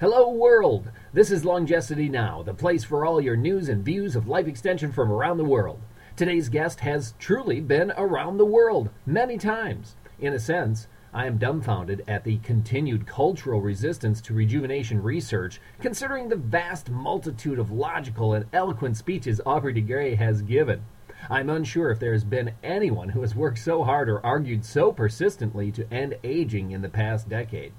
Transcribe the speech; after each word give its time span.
Hello, 0.00 0.30
world! 0.30 0.90
This 1.12 1.30
is 1.30 1.44
Longevity 1.44 2.08
Now, 2.08 2.42
the 2.42 2.54
place 2.54 2.82
for 2.84 3.04
all 3.04 3.20
your 3.20 3.36
news 3.36 3.68
and 3.68 3.84
views 3.84 4.16
of 4.16 4.26
life 4.26 4.46
extension 4.46 4.92
from 4.92 5.12
around 5.12 5.36
the 5.36 5.44
world. 5.44 5.78
Today's 6.16 6.48
guest 6.48 6.80
has 6.80 7.12
truly 7.18 7.60
been 7.60 7.92
around 7.98 8.38
the 8.38 8.46
world 8.46 8.88
many 9.04 9.36
times. 9.36 9.96
In 10.18 10.32
a 10.32 10.38
sense, 10.38 10.88
I 11.12 11.26
am 11.26 11.36
dumbfounded 11.36 12.02
at 12.08 12.24
the 12.24 12.38
continued 12.38 13.06
cultural 13.06 13.60
resistance 13.60 14.22
to 14.22 14.32
rejuvenation 14.32 15.02
research, 15.02 15.60
considering 15.80 16.30
the 16.30 16.36
vast 16.36 16.88
multitude 16.88 17.58
of 17.58 17.70
logical 17.70 18.32
and 18.32 18.46
eloquent 18.54 18.96
speeches 18.96 19.38
Aubrey 19.44 19.74
de 19.74 19.82
Grey 19.82 20.14
has 20.14 20.40
given. 20.40 20.82
I'm 21.28 21.50
unsure 21.50 21.90
if 21.90 21.98
there 21.98 22.14
has 22.14 22.24
been 22.24 22.52
anyone 22.62 23.10
who 23.10 23.20
has 23.20 23.34
worked 23.34 23.58
so 23.58 23.84
hard 23.84 24.08
or 24.08 24.24
argued 24.24 24.64
so 24.64 24.92
persistently 24.92 25.70
to 25.72 25.92
end 25.92 26.16
aging 26.24 26.70
in 26.70 26.80
the 26.80 26.88
past 26.88 27.28
decade. 27.28 27.74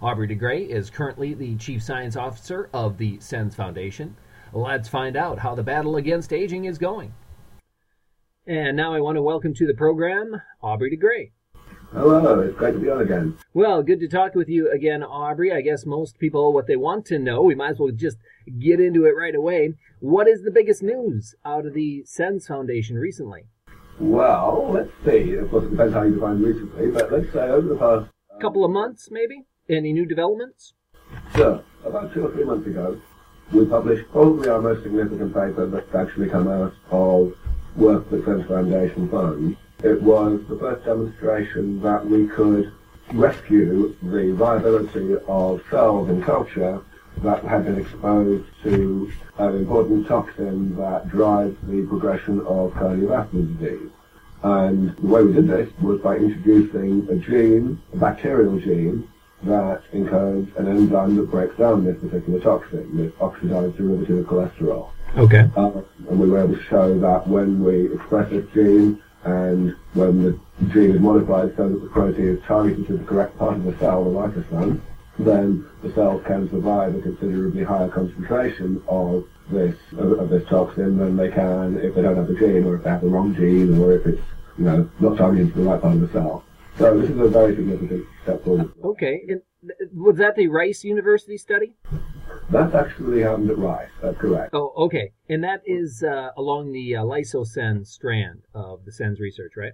Aubrey 0.00 0.28
de 0.28 0.34
Grey 0.36 0.62
is 0.62 0.90
currently 0.90 1.34
the 1.34 1.56
Chief 1.56 1.82
Science 1.82 2.14
Officer 2.14 2.70
of 2.72 2.98
the 2.98 3.18
SENS 3.18 3.56
Foundation. 3.56 4.16
Let's 4.52 4.88
find 4.88 5.16
out 5.16 5.40
how 5.40 5.56
the 5.56 5.64
battle 5.64 5.96
against 5.96 6.32
aging 6.32 6.66
is 6.66 6.78
going. 6.78 7.12
And 8.46 8.76
now 8.76 8.94
I 8.94 9.00
want 9.00 9.16
to 9.16 9.22
welcome 9.22 9.54
to 9.54 9.66
the 9.66 9.74
program 9.74 10.40
Aubrey 10.62 10.90
de 10.90 10.96
Grey. 10.96 11.32
Hello, 11.90 12.38
it's 12.40 12.56
great 12.56 12.74
to 12.74 12.78
be 12.78 12.88
on 12.88 13.00
again. 13.00 13.38
Well, 13.54 13.82
good 13.82 13.98
to 13.98 14.08
talk 14.08 14.36
with 14.36 14.48
you 14.48 14.70
again, 14.70 15.02
Aubrey. 15.02 15.50
I 15.52 15.62
guess 15.62 15.84
most 15.84 16.18
people, 16.20 16.52
what 16.52 16.68
they 16.68 16.76
want 16.76 17.04
to 17.06 17.18
know, 17.18 17.42
we 17.42 17.56
might 17.56 17.70
as 17.70 17.78
well 17.80 17.90
just 17.90 18.18
get 18.60 18.78
into 18.78 19.04
it 19.04 19.16
right 19.16 19.34
away. 19.34 19.74
What 19.98 20.28
is 20.28 20.44
the 20.44 20.52
biggest 20.52 20.80
news 20.80 21.34
out 21.44 21.66
of 21.66 21.74
the 21.74 22.04
SENS 22.04 22.46
Foundation 22.46 22.98
recently? 22.98 23.46
Well, 23.98 24.70
let's 24.72 24.92
see. 25.04 25.34
Of 25.34 25.50
course, 25.50 25.64
it 25.64 25.70
depends 25.70 25.94
how 25.94 26.02
you 26.02 26.14
define 26.14 26.40
recently, 26.40 26.92
but 26.92 27.10
let's 27.10 27.32
say 27.32 27.48
over 27.48 27.66
the 27.66 27.76
past 27.76 28.10
uh, 28.32 28.38
couple 28.38 28.64
of 28.64 28.70
months, 28.70 29.08
maybe? 29.10 29.46
Any 29.70 29.92
new 29.92 30.06
developments? 30.06 30.72
Sure. 31.36 31.62
About 31.84 32.14
two 32.14 32.26
or 32.26 32.32
three 32.32 32.44
months 32.44 32.66
ago, 32.66 32.98
we 33.52 33.66
published 33.66 34.10
probably 34.10 34.48
our 34.48 34.62
most 34.62 34.82
significant 34.82 35.34
paper 35.34 35.66
that's 35.66 35.94
actually 35.94 36.30
come 36.30 36.48
out 36.48 36.72
of 36.90 37.34
work 37.76 38.08
that 38.08 38.24
SENS 38.24 38.46
Foundation 38.46 39.10
funds. 39.10 39.58
It 39.84 40.00
was 40.00 40.40
the 40.48 40.56
first 40.56 40.86
demonstration 40.86 41.82
that 41.82 42.04
we 42.04 42.28
could 42.28 42.72
rescue 43.12 43.94
the 44.02 44.32
viability 44.32 45.16
of 45.28 45.62
cells 45.70 46.08
in 46.08 46.22
culture 46.22 46.80
that 47.18 47.44
had 47.44 47.66
been 47.66 47.78
exposed 47.78 48.46
to 48.62 49.12
an 49.36 49.54
important 49.54 50.06
toxin 50.08 50.76
that 50.76 51.10
drives 51.10 51.56
the 51.64 51.84
progression 51.86 52.40
of 52.40 52.72
cardiovascular 52.72 53.58
disease. 53.58 53.90
And 54.42 54.96
the 54.96 55.06
way 55.06 55.24
we 55.24 55.34
did 55.34 55.48
this 55.48 55.70
was 55.82 56.00
by 56.00 56.16
introducing 56.16 57.06
a 57.10 57.16
gene, 57.16 57.82
a 57.92 57.96
bacterial 57.98 58.58
gene, 58.58 59.06
that 59.42 59.82
encodes 59.92 60.54
an 60.56 60.68
enzyme 60.68 61.16
that 61.16 61.30
breaks 61.30 61.56
down 61.56 61.84
this 61.84 62.00
particular 62.00 62.40
toxin, 62.40 62.96
this 62.96 63.12
oxidized 63.20 63.76
derivative 63.76 64.18
of 64.18 64.26
cholesterol. 64.26 64.90
Okay. 65.16 65.48
Uh, 65.56 65.82
and 66.10 66.20
we 66.20 66.28
were 66.28 66.42
able 66.42 66.54
to 66.54 66.62
show 66.64 66.98
that 66.98 67.26
when 67.26 67.62
we 67.62 67.92
express 67.94 68.30
this 68.30 68.44
gene 68.52 69.02
and 69.24 69.74
when 69.94 70.22
the 70.22 70.38
gene 70.72 70.90
is 70.90 71.00
modified 71.00 71.56
so 71.56 71.68
that 71.68 71.80
the 71.80 71.88
protein 71.88 72.36
is 72.36 72.42
targeted 72.44 72.86
to 72.86 72.96
the 72.96 73.04
correct 73.04 73.38
part 73.38 73.56
of 73.56 73.64
the 73.64 73.76
cell, 73.78 74.04
the 74.04 74.10
lysosome, 74.10 74.80
then 75.18 75.66
the 75.82 75.92
cells 75.94 76.22
can 76.26 76.48
survive 76.50 76.94
a 76.94 77.00
considerably 77.00 77.64
higher 77.64 77.88
concentration 77.88 78.82
of 78.88 79.26
this 79.50 79.76
of, 79.96 80.12
of 80.12 80.28
this 80.30 80.46
toxin 80.48 80.98
than 80.98 81.16
they 81.16 81.30
can 81.30 81.78
if 81.78 81.94
they 81.94 82.02
don't 82.02 82.16
have 82.16 82.28
the 82.28 82.34
gene 82.34 82.64
or 82.64 82.76
if 82.76 82.84
they 82.84 82.90
have 82.90 83.00
the 83.00 83.08
wrong 83.08 83.34
gene 83.34 83.78
or 83.78 83.92
if 83.92 84.06
it's 84.06 84.22
you 84.58 84.64
know 84.64 84.88
not 85.00 85.16
targeted 85.16 85.52
to 85.52 85.60
the 85.60 85.64
right 85.64 85.80
part 85.80 85.94
of 85.94 86.00
the 86.00 86.12
cell. 86.12 86.44
So 86.78 86.96
this 87.00 87.10
is 87.10 87.18
a 87.18 87.28
very 87.28 87.56
significant 87.56 88.06
step 88.22 88.44
forward. 88.44 88.72
Okay. 88.84 89.22
And 89.28 89.42
was 89.92 90.16
that 90.18 90.36
the 90.36 90.46
Rice 90.46 90.84
University 90.84 91.36
study? 91.36 91.74
That 92.50 92.72
actually 92.74 93.22
happened 93.22 93.50
at 93.50 93.58
Rice. 93.58 93.90
That's 94.00 94.16
correct. 94.16 94.54
Oh, 94.54 94.72
okay. 94.86 95.12
And 95.28 95.42
that 95.42 95.62
is 95.66 96.04
uh, 96.04 96.28
along 96.36 96.72
the 96.72 96.96
uh, 96.96 97.84
strand 97.84 98.42
of 98.54 98.84
the 98.84 98.92
SENS 98.92 99.18
research, 99.18 99.52
right? 99.56 99.72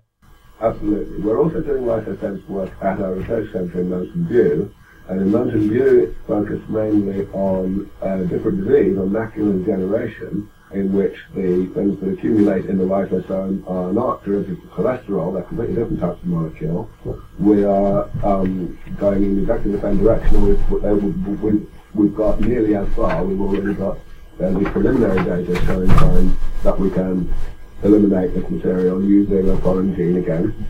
Absolutely. 0.62 1.20
We're 1.20 1.40
also 1.42 1.60
doing 1.60 1.82
LysoSENS 1.82 2.48
work 2.48 2.72
at 2.80 3.00
our 3.00 3.12
research 3.12 3.52
center 3.52 3.80
in 3.80 3.90
Mountain 3.90 4.26
View. 4.26 4.74
And 5.08 5.20
in 5.20 5.30
Mountain 5.30 5.68
View, 5.68 6.04
it's 6.04 6.16
focused 6.26 6.68
mainly 6.70 7.26
on 7.32 7.90
a 8.00 8.24
different 8.24 8.64
disease, 8.64 8.96
on 8.96 9.10
macular 9.10 9.58
degeneration, 9.58 10.48
in 10.74 10.92
which 10.92 11.16
the 11.34 11.66
things 11.74 12.00
that 12.00 12.10
accumulate 12.10 12.66
in 12.66 12.78
the 12.78 12.84
lysosome 12.84 13.68
are 13.68 13.92
not 13.92 14.24
derivatives 14.24 14.62
of 14.64 14.70
cholesterol, 14.70 15.32
they're 15.32 15.42
completely 15.42 15.76
different 15.76 16.00
types 16.00 16.20
of 16.20 16.26
molecule. 16.26 16.90
We 17.38 17.64
are 17.64 18.10
um, 18.24 18.78
going 18.98 19.22
in 19.22 19.38
exactly 19.40 19.72
the 19.72 19.80
same 19.80 19.98
direction. 19.98 20.42
We've, 20.42 20.84
uh, 20.84 20.94
we've, 20.94 21.70
we've 21.94 22.14
got 22.14 22.40
nearly 22.40 22.74
as 22.74 22.88
far. 22.94 23.24
We've 23.24 23.40
already 23.40 23.74
got 23.74 23.98
uh, 24.40 24.50
the 24.50 24.68
preliminary 24.70 25.24
data 25.24 25.64
showing 25.64 25.90
signs 25.98 26.36
that 26.64 26.78
we 26.78 26.90
can 26.90 27.32
eliminate 27.82 28.34
this 28.34 28.48
material 28.50 29.02
using 29.02 29.48
a 29.48 29.56
foreign 29.58 29.94
gene 29.94 30.16
again. 30.16 30.66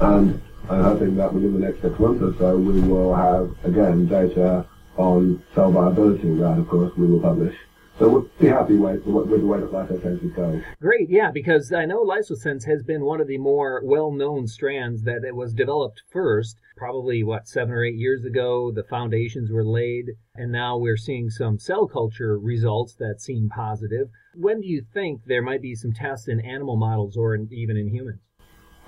And 0.00 0.40
I'm 0.68 0.84
hoping 0.84 1.16
that 1.16 1.32
within 1.32 1.54
the 1.54 1.66
next 1.66 1.82
six 1.82 1.98
months 1.98 2.22
or 2.22 2.34
so 2.38 2.56
we 2.56 2.80
will 2.80 3.14
have, 3.14 3.54
again, 3.64 4.06
data 4.06 4.66
on 4.96 5.42
cell 5.54 5.72
viability 5.72 6.34
that, 6.36 6.58
of 6.58 6.68
course, 6.68 6.92
we 6.96 7.06
will 7.06 7.20
publish. 7.20 7.56
So 8.02 8.08
we'll 8.08 8.28
be 8.40 8.48
happy 8.48 8.74
with, 8.74 9.06
with 9.06 9.30
the 9.30 9.46
way 9.46 9.60
that 9.60 9.70
LysoSENS 9.70 10.24
is 10.24 10.32
going. 10.32 10.64
Great, 10.80 11.08
yeah, 11.08 11.30
because 11.30 11.72
I 11.72 11.84
know 11.84 12.04
LysoSENS 12.04 12.66
has 12.66 12.82
been 12.82 13.04
one 13.04 13.20
of 13.20 13.28
the 13.28 13.38
more 13.38 13.80
well-known 13.84 14.48
strands 14.48 15.04
that 15.04 15.22
it 15.24 15.36
was 15.36 15.54
developed 15.54 16.02
first. 16.10 16.58
Probably, 16.76 17.22
what, 17.22 17.46
seven 17.46 17.72
or 17.72 17.84
eight 17.84 17.94
years 17.94 18.24
ago, 18.24 18.72
the 18.72 18.82
foundations 18.82 19.52
were 19.52 19.64
laid, 19.64 20.06
and 20.34 20.50
now 20.50 20.78
we're 20.78 20.96
seeing 20.96 21.30
some 21.30 21.60
cell 21.60 21.86
culture 21.86 22.40
results 22.40 22.96
that 22.96 23.20
seem 23.20 23.48
positive. 23.48 24.08
When 24.34 24.60
do 24.62 24.66
you 24.66 24.84
think 24.92 25.20
there 25.26 25.40
might 25.40 25.62
be 25.62 25.76
some 25.76 25.92
tests 25.92 26.26
in 26.26 26.40
animal 26.40 26.74
models 26.74 27.16
or 27.16 27.36
in, 27.36 27.48
even 27.52 27.76
in 27.76 27.86
humans? 27.86 28.18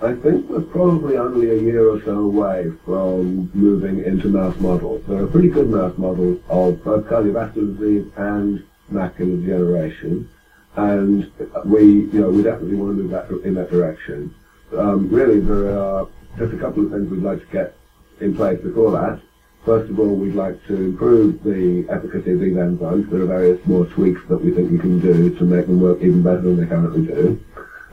I 0.03 0.15
think 0.15 0.51
we're 0.51 0.63
probably 0.63 1.19
only 1.19 1.51
a 1.51 1.63
year 1.63 1.89
or 1.89 2.03
so 2.03 2.19
away 2.19 2.73
from 2.85 3.49
moving 3.55 4.03
into 4.03 4.27
mouse 4.27 4.59
models. 4.59 5.05
There 5.07 5.23
are 5.23 5.29
pretty 5.29 5.51
good 5.51 5.71
mouse 5.71 5.97
models 5.97 6.41
of 6.49 6.83
both 6.83 7.05
cardiovascular 7.05 7.79
disease 7.79 8.11
and 8.17 8.65
macular 8.93 9.41
degeneration, 9.41 10.29
and 10.77 11.31
we, 11.65 11.83
you 11.85 12.21
know, 12.21 12.31
we 12.31 12.43
definitely 12.43 12.77
want 12.77 12.97
to 12.97 13.03
move 13.03 13.11
that 13.11 13.31
in 13.47 13.55
that 13.55 13.71
direction. 13.71 14.35
Um, 14.77 15.09
really, 15.11 15.41
there 15.41 15.79
are 15.79 16.09
just 16.39 16.53
a 16.53 16.59
couple 16.59 16.85
of 16.85 16.93
things 16.93 17.11
we'd 17.11 17.23
like 17.23 17.41
to 17.41 17.53
get 17.53 17.77
in 18.21 18.35
place 18.35 18.61
before 18.61 18.91
that. 18.93 19.21
First 19.65 19.91
of 19.91 19.99
all, 19.99 20.15
we'd 20.15 20.35
like 20.35 20.63
to 20.67 20.75
improve 20.75 21.43
the 21.43 21.87
efficacy 21.89 22.33
of 22.33 22.41
these 22.41 22.55
enzymes. 22.55 23.09
There 23.09 23.23
are 23.23 23.27
various 23.27 23.65
more 23.67 23.87
tweaks 23.87 24.21
that 24.29 24.37
we 24.37 24.51
think 24.51 24.71
we 24.71 24.79
can 24.79 25.01
do 25.01 25.35
to 25.39 25.45
make 25.45 25.67
them 25.67 25.81
work 25.81 26.03
even 26.03 26.23
better 26.23 26.43
than 26.43 26.61
they 26.61 26.67
currently 26.67 27.07
do. 27.07 27.43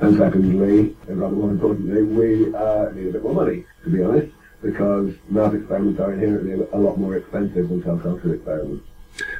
And 0.02 0.18
secondly, 0.18 0.98
and 1.08 1.22
rather 1.22 1.36
more 1.36 1.52
importantly, 1.52 2.04
we 2.04 2.54
uh, 2.54 2.90
need 2.92 3.08
a 3.08 3.12
bit 3.12 3.24
more 3.24 3.36
money, 3.36 3.66
to 3.84 3.90
be 3.90 4.04
honest, 4.04 4.34
because 4.62 5.14
mouse 5.30 5.54
experiments 5.54 6.00
are 6.00 6.12
inherently 6.14 6.54
a 6.74 6.78
lot 6.78 6.98
more 6.98 7.16
expensive 7.16 7.70
than 7.70 7.84
cell 7.84 8.00
culture 8.00 8.34
experiments. 8.34 8.86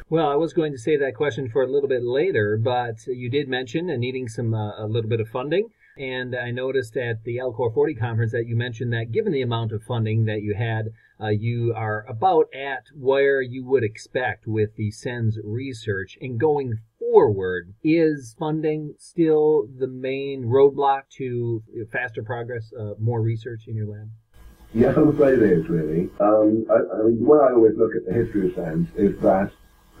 Well, 0.08 0.28
I 0.28 0.36
was 0.36 0.52
going 0.52 0.72
to 0.72 0.78
say 0.78 0.96
that 0.96 1.14
question 1.14 1.48
for 1.48 1.62
a 1.62 1.66
little 1.66 1.88
bit 1.88 2.04
later, 2.04 2.58
but 2.58 3.06
you 3.06 3.30
did 3.30 3.48
mention 3.48 3.86
needing 3.86 4.28
some 4.28 4.52
uh, 4.52 4.84
a 4.84 4.86
little 4.86 5.08
bit 5.08 5.20
of 5.20 5.28
funding. 5.28 5.68
And 5.98 6.34
I 6.34 6.50
noticed 6.50 6.96
at 6.96 7.22
the 7.24 7.36
Alcor 7.36 7.72
40 7.72 7.94
conference 7.94 8.32
that 8.32 8.46
you 8.46 8.56
mentioned 8.56 8.92
that 8.92 9.12
given 9.12 9.32
the 9.32 9.42
amount 9.42 9.72
of 9.72 9.82
funding 9.82 10.24
that 10.24 10.42
you 10.42 10.54
had, 10.54 10.88
uh, 11.20 11.28
you 11.28 11.74
are 11.76 12.04
about 12.08 12.46
at 12.54 12.84
where 12.94 13.42
you 13.42 13.64
would 13.66 13.84
expect 13.84 14.46
with 14.46 14.74
the 14.76 14.90
SENS 14.90 15.38
research. 15.44 16.16
And 16.20 16.40
going 16.40 16.78
forward, 16.98 17.74
is 17.84 18.34
funding 18.38 18.94
still 18.98 19.66
the 19.78 19.86
main 19.86 20.44
roadblock 20.44 21.02
to 21.18 21.62
faster 21.92 22.22
progress, 22.22 22.72
uh, 22.78 22.94
more 22.98 23.20
research 23.20 23.64
in 23.66 23.76
your 23.76 23.86
lab? 23.86 24.08
Yes, 24.74 24.96
I'm 24.96 25.08
afraid 25.08 25.40
it 25.40 25.42
is, 25.42 25.68
really. 25.68 26.08
Um, 26.18 26.64
I, 26.70 26.76
I 26.94 27.02
mean, 27.04 27.18
the 27.18 27.24
way 27.24 27.38
I 27.38 27.52
always 27.52 27.76
look 27.76 27.94
at 27.94 28.06
the 28.06 28.14
history 28.14 28.48
of 28.48 28.54
SENS 28.54 28.88
is 28.96 29.20
that 29.20 29.52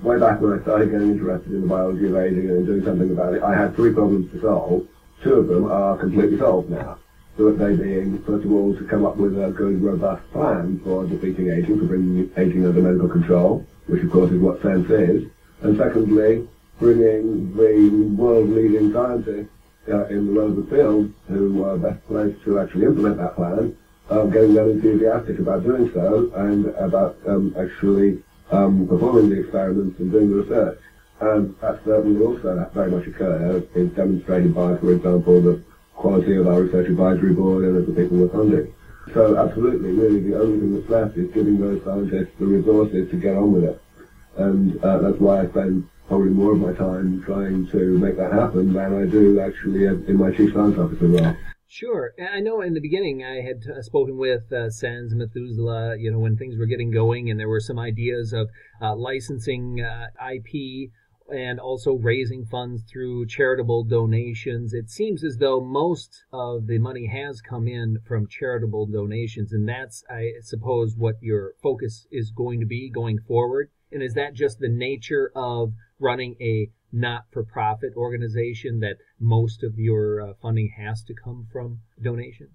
way 0.02 0.18
back 0.18 0.40
when 0.40 0.58
I 0.58 0.62
started 0.62 0.90
getting 0.90 1.12
interested 1.12 1.52
in 1.52 1.62
the 1.62 1.66
biology 1.66 2.06
of 2.06 2.16
aging 2.16 2.50
and 2.50 2.66
doing 2.66 2.84
something 2.84 3.10
about 3.10 3.34
it, 3.34 3.42
I 3.42 3.54
had 3.54 3.74
three 3.76 3.92
problems 3.92 4.30
to 4.32 4.40
solve. 4.40 4.88
Two 5.22 5.34
of 5.34 5.46
them 5.48 5.70
are 5.70 5.96
completely 5.96 6.38
solved 6.38 6.70
now. 6.70 6.98
So 7.36 7.50
they 7.52 7.76
being, 7.76 8.22
first 8.24 8.44
of 8.44 8.52
all, 8.52 8.76
to 8.76 8.84
come 8.84 9.06
up 9.06 9.16
with 9.16 9.38
a 9.42 9.50
good, 9.50 9.80
robust 9.80 10.30
plan 10.32 10.80
for 10.84 11.06
defeating 11.06 11.50
aging, 11.50 11.78
for 11.78 11.86
bringing 11.86 12.30
aging 12.36 12.66
under 12.66 12.82
medical 12.82 13.08
control, 13.08 13.66
which 13.86 14.02
of 14.02 14.10
course 14.10 14.30
is 14.32 14.40
what 14.40 14.60
SENS 14.60 14.90
is. 14.90 15.30
And 15.62 15.78
secondly, 15.78 16.46
bringing 16.78 17.56
the 17.56 18.22
world-leading 18.22 18.92
scientists 18.92 19.48
uh, 19.88 20.06
in 20.06 20.26
the 20.26 20.32
relevant 20.32 20.68
field 20.68 21.12
who 21.28 21.64
are 21.64 21.78
best 21.78 22.06
placed 22.06 22.42
to 22.44 22.58
actually 22.58 22.84
implement 22.84 23.16
that 23.16 23.34
plan, 23.36 23.76
um, 24.10 24.30
getting 24.30 24.54
them 24.54 24.70
enthusiastic 24.70 25.38
about 25.38 25.64
doing 25.64 25.90
so 25.94 26.30
and 26.34 26.66
about 26.74 27.16
um, 27.26 27.54
actually 27.58 28.22
um, 28.52 28.86
performing 28.86 29.30
the 29.30 29.40
experiments 29.40 29.98
and 29.98 30.12
doing 30.12 30.30
the 30.30 30.36
research. 30.36 30.78
And 31.20 31.54
that 31.60 31.84
certainly 31.84 32.24
also 32.24 32.70
very 32.74 32.90
much 32.90 33.06
occur 33.06 33.62
is 33.74 33.90
demonstrated 33.92 34.54
by, 34.54 34.76
for 34.76 34.92
example, 34.92 35.40
the 35.40 35.62
quality 35.94 36.36
of 36.36 36.48
our 36.48 36.62
research 36.62 36.88
advisory 36.88 37.32
board 37.32 37.64
and 37.64 37.76
of 37.76 37.86
the 37.86 37.92
people 37.92 38.18
we're 38.18 38.28
funding. 38.28 38.74
So 39.14 39.36
absolutely, 39.36 39.92
really 39.92 40.20
the 40.20 40.40
only 40.40 40.58
thing 40.60 40.74
that's 40.74 40.90
left 40.90 41.16
is 41.16 41.30
giving 41.32 41.60
those 41.60 41.82
scientists 41.84 42.32
the 42.38 42.46
resources 42.46 43.10
to 43.10 43.16
get 43.16 43.36
on 43.36 43.52
with 43.52 43.64
it. 43.64 43.82
And 44.36 44.82
uh, 44.84 44.98
that's 44.98 45.18
why 45.18 45.42
I 45.42 45.48
spend 45.48 45.88
probably 46.08 46.30
more 46.30 46.52
of 46.52 46.60
my 46.60 46.72
time 46.72 47.22
trying 47.24 47.66
to 47.68 47.98
make 47.98 48.16
that 48.16 48.32
happen 48.32 48.72
than 48.72 49.02
I 49.02 49.06
do 49.06 49.40
actually 49.40 49.86
in 49.86 50.16
my 50.16 50.30
chief 50.30 50.52
science 50.52 50.78
officer 50.78 51.06
role. 51.06 51.36
Sure. 51.74 52.12
I 52.20 52.40
know 52.40 52.60
in 52.60 52.74
the 52.74 52.82
beginning 52.82 53.24
I 53.24 53.40
had 53.40 53.62
uh, 53.66 53.80
spoken 53.80 54.18
with 54.18 54.52
uh, 54.52 54.68
SENS 54.68 55.14
Methuselah, 55.14 55.96
you 55.96 56.10
know, 56.10 56.18
when 56.18 56.36
things 56.36 56.58
were 56.58 56.66
getting 56.66 56.90
going 56.90 57.30
and 57.30 57.40
there 57.40 57.48
were 57.48 57.60
some 57.60 57.78
ideas 57.78 58.34
of 58.34 58.50
uh, 58.82 58.94
licensing 58.94 59.80
uh, 59.80 60.08
IP 60.34 60.90
and 61.30 61.58
also 61.58 61.94
raising 61.94 62.44
funds 62.44 62.82
through 62.92 63.24
charitable 63.24 63.84
donations. 63.84 64.74
It 64.74 64.90
seems 64.90 65.24
as 65.24 65.38
though 65.38 65.62
most 65.62 66.24
of 66.30 66.66
the 66.66 66.76
money 66.76 67.06
has 67.06 67.40
come 67.40 67.66
in 67.66 68.00
from 68.06 68.28
charitable 68.28 68.88
donations, 68.88 69.54
and 69.54 69.66
that's, 69.66 70.04
I 70.10 70.32
suppose, 70.42 70.94
what 70.94 71.14
your 71.22 71.54
focus 71.62 72.06
is 72.10 72.32
going 72.32 72.60
to 72.60 72.66
be 72.66 72.90
going 72.90 73.18
forward. 73.20 73.70
And 73.90 74.02
is 74.02 74.12
that 74.12 74.34
just 74.34 74.58
the 74.58 74.68
nature 74.68 75.32
of 75.34 75.72
running 75.98 76.36
a 76.38 76.68
not-for-profit 76.92 77.94
organization 77.96 78.80
that 78.80 78.96
most 79.18 79.62
of 79.62 79.78
your 79.78 80.20
uh, 80.20 80.32
funding 80.40 80.72
has 80.76 81.02
to 81.04 81.14
come 81.14 81.46
from 81.52 81.80
donations? 82.02 82.50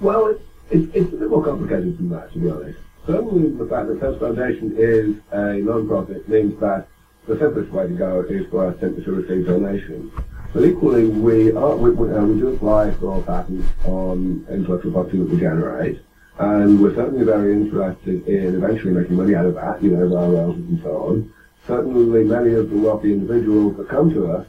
Well, 0.00 0.26
it's, 0.28 0.42
it's, 0.70 0.94
it's 0.94 1.12
a 1.12 1.16
bit 1.16 1.30
more 1.30 1.44
complicated 1.44 1.98
than 1.98 2.10
that, 2.10 2.32
to 2.32 2.38
be 2.38 2.50
honest. 2.50 2.78
Certainly, 3.06 3.56
the 3.58 3.66
fact 3.66 3.88
that 3.88 4.00
SENS 4.00 4.18
Foundation 4.18 4.74
is 4.76 5.16
a 5.32 5.54
non-profit 5.54 6.28
means 6.28 6.58
that 6.60 6.88
the 7.26 7.38
simplest 7.38 7.70
way 7.70 7.86
to 7.86 7.94
go 7.94 8.22
is 8.28 8.46
for 8.50 8.66
us 8.66 8.80
simply 8.80 9.04
to 9.04 9.12
receive 9.12 9.46
donations. 9.46 10.12
But 10.52 10.64
equally, 10.64 11.06
we, 11.06 11.52
are, 11.52 11.76
we, 11.76 11.90
we, 11.90 12.12
uh, 12.12 12.24
we 12.24 12.38
do 12.38 12.48
apply 12.48 12.92
for 12.92 13.22
patents 13.22 13.66
on 13.84 14.46
intellectual 14.50 14.92
property 14.92 15.18
that 15.18 15.28
we 15.28 15.40
generate, 15.40 16.00
and 16.38 16.80
we're 16.80 16.94
certainly 16.94 17.24
very 17.24 17.52
interested 17.52 18.26
in 18.28 18.54
eventually 18.56 18.92
making 18.92 19.16
money 19.16 19.34
out 19.34 19.46
of 19.46 19.54
that, 19.54 19.82
you 19.82 19.90
know, 19.90 20.08
via 20.08 20.28
royalties 20.28 20.68
and 20.68 20.80
so 20.82 20.90
on. 20.90 21.32
Certainly, 21.66 22.24
many 22.24 22.54
of 22.54 22.70
the 22.70 22.76
wealthy 22.76 23.12
individuals 23.12 23.76
that 23.76 23.88
come 23.88 24.12
to 24.14 24.32
us 24.32 24.46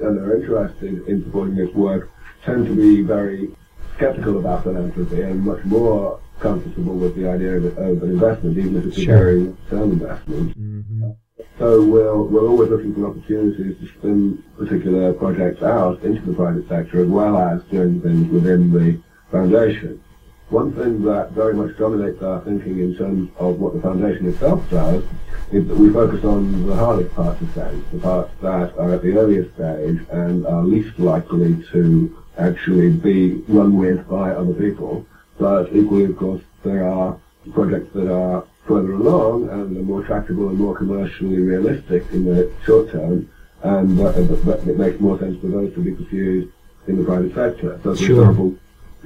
and 0.00 0.18
are 0.18 0.36
interested 0.36 1.06
in 1.06 1.22
supporting 1.24 1.56
this 1.56 1.72
work 1.74 2.10
tend 2.42 2.66
to 2.66 2.74
be 2.74 3.02
very 3.02 3.50
skeptical 3.96 4.38
about 4.38 4.64
philanthropy 4.64 5.20
and 5.20 5.40
much 5.42 5.62
more 5.64 6.20
comfortable 6.40 6.94
with 6.94 7.14
the 7.16 7.28
idea 7.28 7.56
of, 7.56 7.64
of 7.78 8.02
an 8.02 8.10
investment, 8.10 8.58
even 8.58 8.76
if 8.76 8.86
it's 8.86 9.02
sure. 9.02 9.14
a 9.14 9.18
very 9.18 9.56
term 9.68 9.92
investment. 9.92 10.58
Mm-hmm. 10.58 11.10
So 11.58 11.84
we're, 11.84 12.16
we're 12.22 12.48
always 12.48 12.70
looking 12.70 12.94
for 12.94 13.06
opportunities 13.08 13.78
to 13.78 13.98
spin 13.98 14.42
particular 14.58 15.12
projects 15.12 15.62
out 15.62 16.02
into 16.02 16.22
the 16.22 16.32
private 16.32 16.68
sector 16.68 17.02
as 17.02 17.08
well 17.08 17.38
as 17.38 17.62
doing 17.64 18.00
things 18.00 18.28
within 18.32 18.72
the 18.72 19.00
foundation. 19.30 20.02
One 20.48 20.72
thing 20.72 21.02
that 21.04 21.32
very 21.32 21.54
much 21.54 21.76
dominates 21.76 22.22
our 22.22 22.40
thinking 22.40 22.80
in 22.80 22.96
terms 22.96 23.30
of 23.38 23.60
what 23.60 23.74
the 23.74 23.80
foundation 23.80 24.28
itself 24.28 24.68
does 24.70 25.04
is 25.52 25.66
that 25.68 25.76
we 25.76 25.92
focus 25.92 26.24
on 26.24 26.66
the 26.66 26.74
hardest 26.74 27.14
parts 27.14 27.40
of 27.40 27.52
SENS, 27.54 27.84
the 27.92 27.98
parts 27.98 28.32
that 28.40 28.76
are 28.78 28.94
at 28.94 29.02
the 29.02 29.16
earliest 29.16 29.54
stage 29.54 30.00
and 30.10 30.46
are 30.46 30.64
least 30.64 30.98
likely 30.98 31.62
to 31.70 32.24
actually 32.38 32.90
be 32.90 33.34
run 33.48 33.76
with 33.76 34.08
by 34.08 34.30
other 34.30 34.54
people. 34.54 35.06
But 35.38 35.74
equally, 35.74 36.04
of 36.04 36.16
course, 36.16 36.42
there 36.64 36.88
are 36.88 37.18
projects 37.52 37.92
that 37.94 38.12
are 38.12 38.44
further 38.66 38.92
along 38.92 39.50
and 39.50 39.76
are 39.76 39.82
more 39.82 40.02
tractable 40.02 40.48
and 40.48 40.58
more 40.58 40.76
commercially 40.76 41.38
realistic 41.38 42.04
in 42.12 42.24
the 42.24 42.50
short 42.64 42.90
term, 42.90 43.28
and 43.62 44.00
uh, 44.00 44.10
it 44.10 44.78
makes 44.78 45.00
more 45.00 45.18
sense 45.18 45.40
for 45.40 45.48
those 45.48 45.72
to 45.74 45.80
be 45.80 45.92
pursued 45.92 46.52
in 46.86 46.96
the 46.98 47.04
private 47.04 47.34
sector. 47.34 47.78
So, 47.82 47.94
for 47.94 48.02
sure. 48.02 48.20
example, 48.22 48.54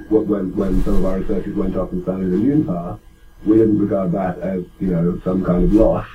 when, 0.09 0.55
when 0.57 0.85
some 0.85 0.97
of 0.97 1.05
our 1.05 1.19
researchers 1.19 1.55
went 1.55 1.77
off 1.77 1.93
and 1.93 2.05
founded 2.07 2.31
ImmunePath, 2.31 3.01
we 3.45 3.57
didn't 3.57 3.79
regard 3.79 4.13
that 4.13 4.39
as, 4.41 4.65
you 4.79 4.89
know, 4.89 5.21
some 5.25 5.45
kind 5.45 5.65
of 5.65 5.73
loss 5.73 6.07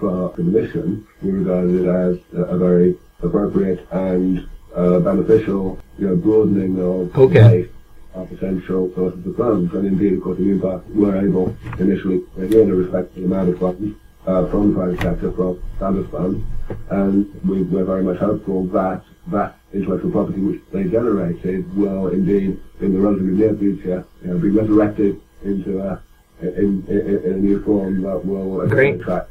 for 0.00 0.32
the 0.36 0.42
mission. 0.42 1.06
We 1.22 1.30
regarded 1.30 1.82
it 1.82 1.88
as 1.88 2.18
a, 2.32 2.56
very 2.56 2.96
appropriate 3.22 3.86
and 3.90 4.48
uh, 4.74 5.00
beneficial, 5.00 5.78
you 5.98 6.08
know, 6.08 6.16
broadening 6.16 6.80
of 6.80 7.16
okay 7.16 7.68
our 8.14 8.26
potential 8.26 8.92
sources 8.94 9.26
of 9.26 9.36
funds. 9.36 9.74
And 9.74 9.86
indeed, 9.86 10.14
of 10.14 10.22
course, 10.22 10.38
the 10.38 10.50
impact 10.50 10.88
were 10.90 11.16
able 11.16 11.56
initially, 11.78 12.22
again, 12.38 12.70
a 12.70 13.02
the 13.02 13.24
amount 13.24 13.48
of 13.48 13.58
funds 13.58 13.96
uh, 14.26 14.46
from 14.48 14.72
the 14.72 14.78
private 14.78 15.00
sector, 15.00 15.32
from 15.32 15.62
standard 15.76 16.10
funds, 16.10 16.44
and 16.90 17.42
we, 17.44 17.62
we're 17.62 17.84
very 17.84 18.02
much 18.02 18.18
hopeful 18.18 18.66
that 18.68 19.02
that 19.28 19.56
intellectual 19.72 20.10
property 20.10 20.40
which 20.40 20.60
they 20.72 20.84
generated 20.84 21.74
will 21.76 22.08
indeed, 22.08 22.60
in 22.80 22.92
the 22.92 23.00
relatively 23.00 23.32
near 23.32 23.54
future, 23.56 24.04
you 24.22 24.28
know, 24.28 24.38
be 24.38 24.50
resurrected 24.50 25.20
into 25.44 25.80
a 25.80 26.00
in, 26.40 26.84
in, 26.88 27.22
in, 27.24 27.32
a 27.32 27.36
new 27.36 27.62
form 27.64 28.02
that 28.02 28.24
will 28.24 28.60
attract 28.62 29.30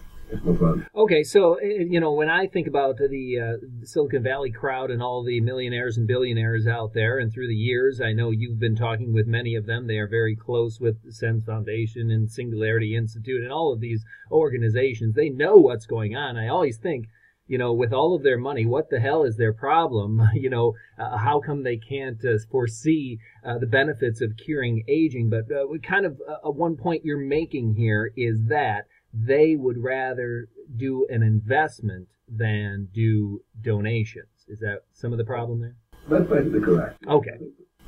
Okay, 0.95 1.23
so 1.23 1.55
eh, 1.55 1.85
you 1.87 1.99
know 1.99 2.13
when 2.13 2.29
I 2.29 2.47
think 2.47 2.67
about 2.67 2.97
the 2.97 3.39
uh, 3.39 3.85
Silicon 3.85 4.23
Valley 4.23 4.51
crowd 4.51 4.89
and 4.91 5.01
all 5.01 5.23
the 5.23 5.39
millionaires 5.41 5.97
and 5.97 6.07
billionaires 6.07 6.67
out 6.67 6.93
there, 6.93 7.19
and 7.19 7.31
through 7.31 7.47
the 7.47 7.55
years, 7.55 8.01
I 8.01 8.13
know 8.13 8.31
you've 8.31 8.59
been 8.59 8.75
talking 8.75 9.13
with 9.13 9.27
many 9.27 9.55
of 9.55 9.65
them. 9.65 9.87
They 9.87 9.97
are 9.97 10.07
very 10.07 10.35
close 10.35 10.79
with 10.79 11.03
the 11.03 11.11
SENS 11.11 11.45
Foundation 11.45 12.09
and 12.11 12.31
Singularity 12.31 12.95
Institute 12.95 13.43
and 13.43 13.51
all 13.51 13.71
of 13.71 13.79
these 13.79 14.03
organizations. 14.31 15.15
They 15.15 15.29
know 15.29 15.55
what's 15.55 15.85
going 15.85 16.15
on. 16.15 16.37
I 16.37 16.47
always 16.47 16.77
think 16.77 17.07
you 17.47 17.57
know, 17.57 17.73
with 17.73 17.91
all 17.91 18.15
of 18.15 18.23
their 18.23 18.37
money, 18.37 18.65
what 18.65 18.89
the 18.89 18.99
hell 18.99 19.23
is 19.23 19.37
their 19.37 19.53
problem? 19.53 20.21
You 20.33 20.49
know, 20.49 20.73
uh, 20.97 21.17
how 21.17 21.39
come 21.39 21.63
they 21.63 21.77
can't 21.77 22.23
uh, 22.25 22.37
foresee 22.49 23.19
uh, 23.45 23.59
the 23.59 23.67
benefits 23.67 24.21
of 24.21 24.35
curing 24.35 24.83
aging? 24.87 25.29
But 25.29 25.45
uh, 25.51 25.65
kind 25.83 26.05
of 26.05 26.19
uh, 26.27 26.49
one 26.51 26.75
point 26.75 27.05
you're 27.05 27.17
making 27.17 27.75
here 27.75 28.11
is 28.17 28.45
that 28.47 28.87
they 29.13 29.56
would 29.56 29.77
rather 29.77 30.50
do 30.75 31.06
an 31.10 31.21
investment 31.21 32.07
than 32.27 32.89
do 32.94 33.42
donations. 33.62 34.27
Is 34.48 34.60
that 34.60 34.83
some 34.94 35.12
of 35.12 35.18
the 35.18 35.25
problem 35.25 35.62
there? 35.62 35.75
That's 36.10 36.30
basically 36.30 36.62
correct. 36.62 37.06
Okay. 37.07 37.38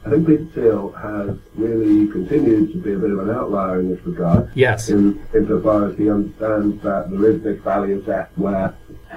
I 0.06 0.10
think 0.12 0.28
Peter 0.28 0.46
Thiel 0.54 0.92
has 0.92 1.36
really 1.56 2.08
continued 2.12 2.72
to 2.74 2.78
be 2.78 2.94
a 2.94 2.98
bit 2.98 3.10
of 3.10 3.20
an 3.20 3.32
outlier 3.32 3.80
in 3.80 3.90
this 3.90 4.06
regard. 4.06 4.52
Yes. 4.54 4.90
In, 4.90 5.20
insofar 5.34 5.90
as 5.90 5.98
he 5.98 6.12
understands 6.12 6.82
that 6.84 7.10
there 7.10 7.32
is 7.32 7.42
this 7.42 7.60
of 7.66 8.06
death 8.06 8.30
where 8.36 8.76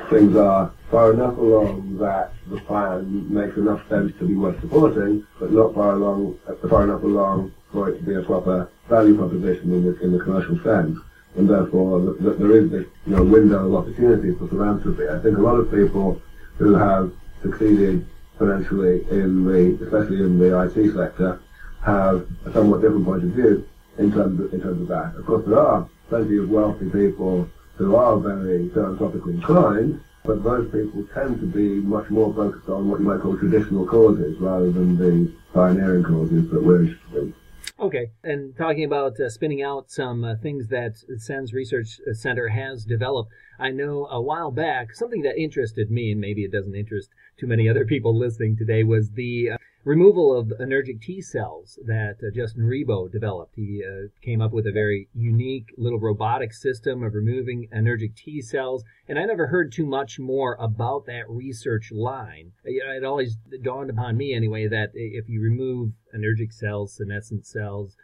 things 0.09 0.35
are 0.35 0.73
far 0.91 1.13
enough 1.13 1.37
along 1.37 1.99
that 1.99 2.33
the 2.47 2.59
plan 2.63 3.33
makes 3.33 3.59
enough 3.59 3.87
sense 3.91 4.13
to 4.19 4.27
be 4.27 4.35
worth 4.35 4.59
supporting, 4.63 5.27
but 5.39 5.53
not 5.53 5.75
far 5.75 5.93
along, 5.93 6.39
far 6.71 6.85
enough 6.85 7.03
along 7.03 7.53
for 7.71 7.91
it 7.91 7.99
to 7.99 8.03
be 8.03 8.15
a 8.15 8.23
proper 8.23 8.71
value 8.89 9.15
proposition 9.15 9.71
in 9.71 9.85
the, 9.85 10.01
in 10.01 10.13
the 10.13 10.19
commercial 10.19 10.59
sense 10.65 10.99
and 11.38 11.49
therefore 11.49 12.00
th- 12.00 12.19
th- 12.19 12.38
there 12.38 12.56
is 12.56 12.70
this 12.70 12.87
you 13.06 13.17
know, 13.17 13.23
window 13.23 13.67
of 13.67 13.75
opportunity 13.75 14.35
for 14.35 14.49
philanthropy. 14.49 15.08
I 15.08 15.19
think 15.20 15.38
a 15.38 15.40
lot 15.40 15.55
of 15.55 15.70
people 15.70 16.21
who 16.59 16.75
have 16.75 17.12
succeeded 17.42 18.04
financially 18.38 19.07
in 19.11 19.45
the, 19.45 19.78
especially 19.85 20.21
in 20.21 20.38
the 20.38 20.61
IT 20.61 20.95
sector, 20.95 21.40
have 21.85 22.26
a 22.45 22.52
somewhat 22.52 22.83
different 22.83 23.04
point 23.04 23.23
of 23.23 23.30
view 23.30 23.66
in 23.99 24.12
terms 24.12 24.40
of, 24.40 24.52
in 24.52 24.61
terms 24.61 24.83
of 24.83 24.88
that. 24.88 25.14
Of 25.16 25.26
course, 25.26 25.45
there 25.47 25.61
are 25.61 25.88
plenty 26.09 26.38
of 26.38 26.50
wealthy 26.50 26.90
people 26.90 27.49
who 27.76 27.95
are 27.95 28.18
very 28.18 28.68
philanthropically 28.71 29.35
inclined, 29.35 30.00
but 30.25 30.42
those 30.42 30.71
people 30.73 31.07
tend 31.14 31.40
to 31.40 31.47
be 31.47 31.80
much 31.80 32.11
more 32.11 32.35
focused 32.35 32.68
on 32.68 32.88
what 32.88 32.99
you 32.99 33.07
might 33.07 33.21
call 33.21 33.38
traditional 33.38 33.87
causes 33.87 34.37
rather 34.40 34.71
than 34.73 34.99
the 34.99 35.33
pioneering 35.54 36.02
causes 36.02 36.50
that 36.50 36.62
we're 36.62 36.83
interested 36.83 37.14
in. 37.14 37.35
Okay, 37.81 38.11
and 38.25 38.57
talking 38.57 38.85
about 38.85 39.21
uh, 39.21 39.29
spinning 39.31 39.62
out 39.62 39.88
some 39.88 40.25
uh, 40.25 40.35
things 40.43 40.67
that 40.67 40.97
SENS 41.17 41.53
Research 41.53 42.00
Center 42.12 42.49
has 42.49 42.85
developed, 42.85 43.31
I 43.59 43.71
know 43.71 44.09
a 44.11 44.21
while 44.21 44.50
back 44.50 44.95
something 44.95 45.23
that 45.23 45.38
interested 45.38 45.88
me, 45.88 46.11
and 46.11 46.21
maybe 46.21 46.43
it 46.43 46.50
doesn't 46.50 46.75
interest 46.75 47.11
too 47.38 47.47
many 47.47 47.69
other 47.69 47.85
people 47.85 48.19
listening 48.19 48.57
today, 48.57 48.83
was 48.83 49.12
the 49.12 49.50
uh, 49.53 49.59
removal 49.85 50.37
of 50.37 50.53
anergic 50.61 51.00
T 51.00 51.23
cells 51.23 51.79
that 51.87 52.17
uh, 52.21 52.35
Justin 52.35 52.65
Rebo 52.65 53.11
developed. 53.11 53.55
He 53.55 53.83
uh, 53.87 54.09
came 54.23 54.43
up 54.43 54.53
with 54.53 54.67
a 54.67 54.73
very 54.73 55.09
unique 55.15 55.73
little 55.79 56.00
robotic 56.00 56.53
system 56.53 57.05
of 57.05 57.15
removing 57.15 57.69
anergic 57.73 58.17
T 58.17 58.43
cells, 58.43 58.83
and 59.09 59.19
I 59.19 59.25
never 59.25 59.47
heard 59.47 59.71
too 59.73 59.87
much 59.87 60.19
more 60.19 60.57
about 60.61 61.07
that 61.07 61.29
research 61.29 61.93
line. 61.93 62.53
It 62.65 63.05
always 63.05 63.37
dawned 63.62 63.91
upon 63.91 64.17
me, 64.17 64.35
anyway, 64.35 64.67
that 64.67 64.91
if 64.95 65.29
you 65.29 65.41
remove 65.41 65.93
anergic 66.15 66.53
cells, 66.53 66.97
senescent 66.97 67.47
cells, 67.47 67.97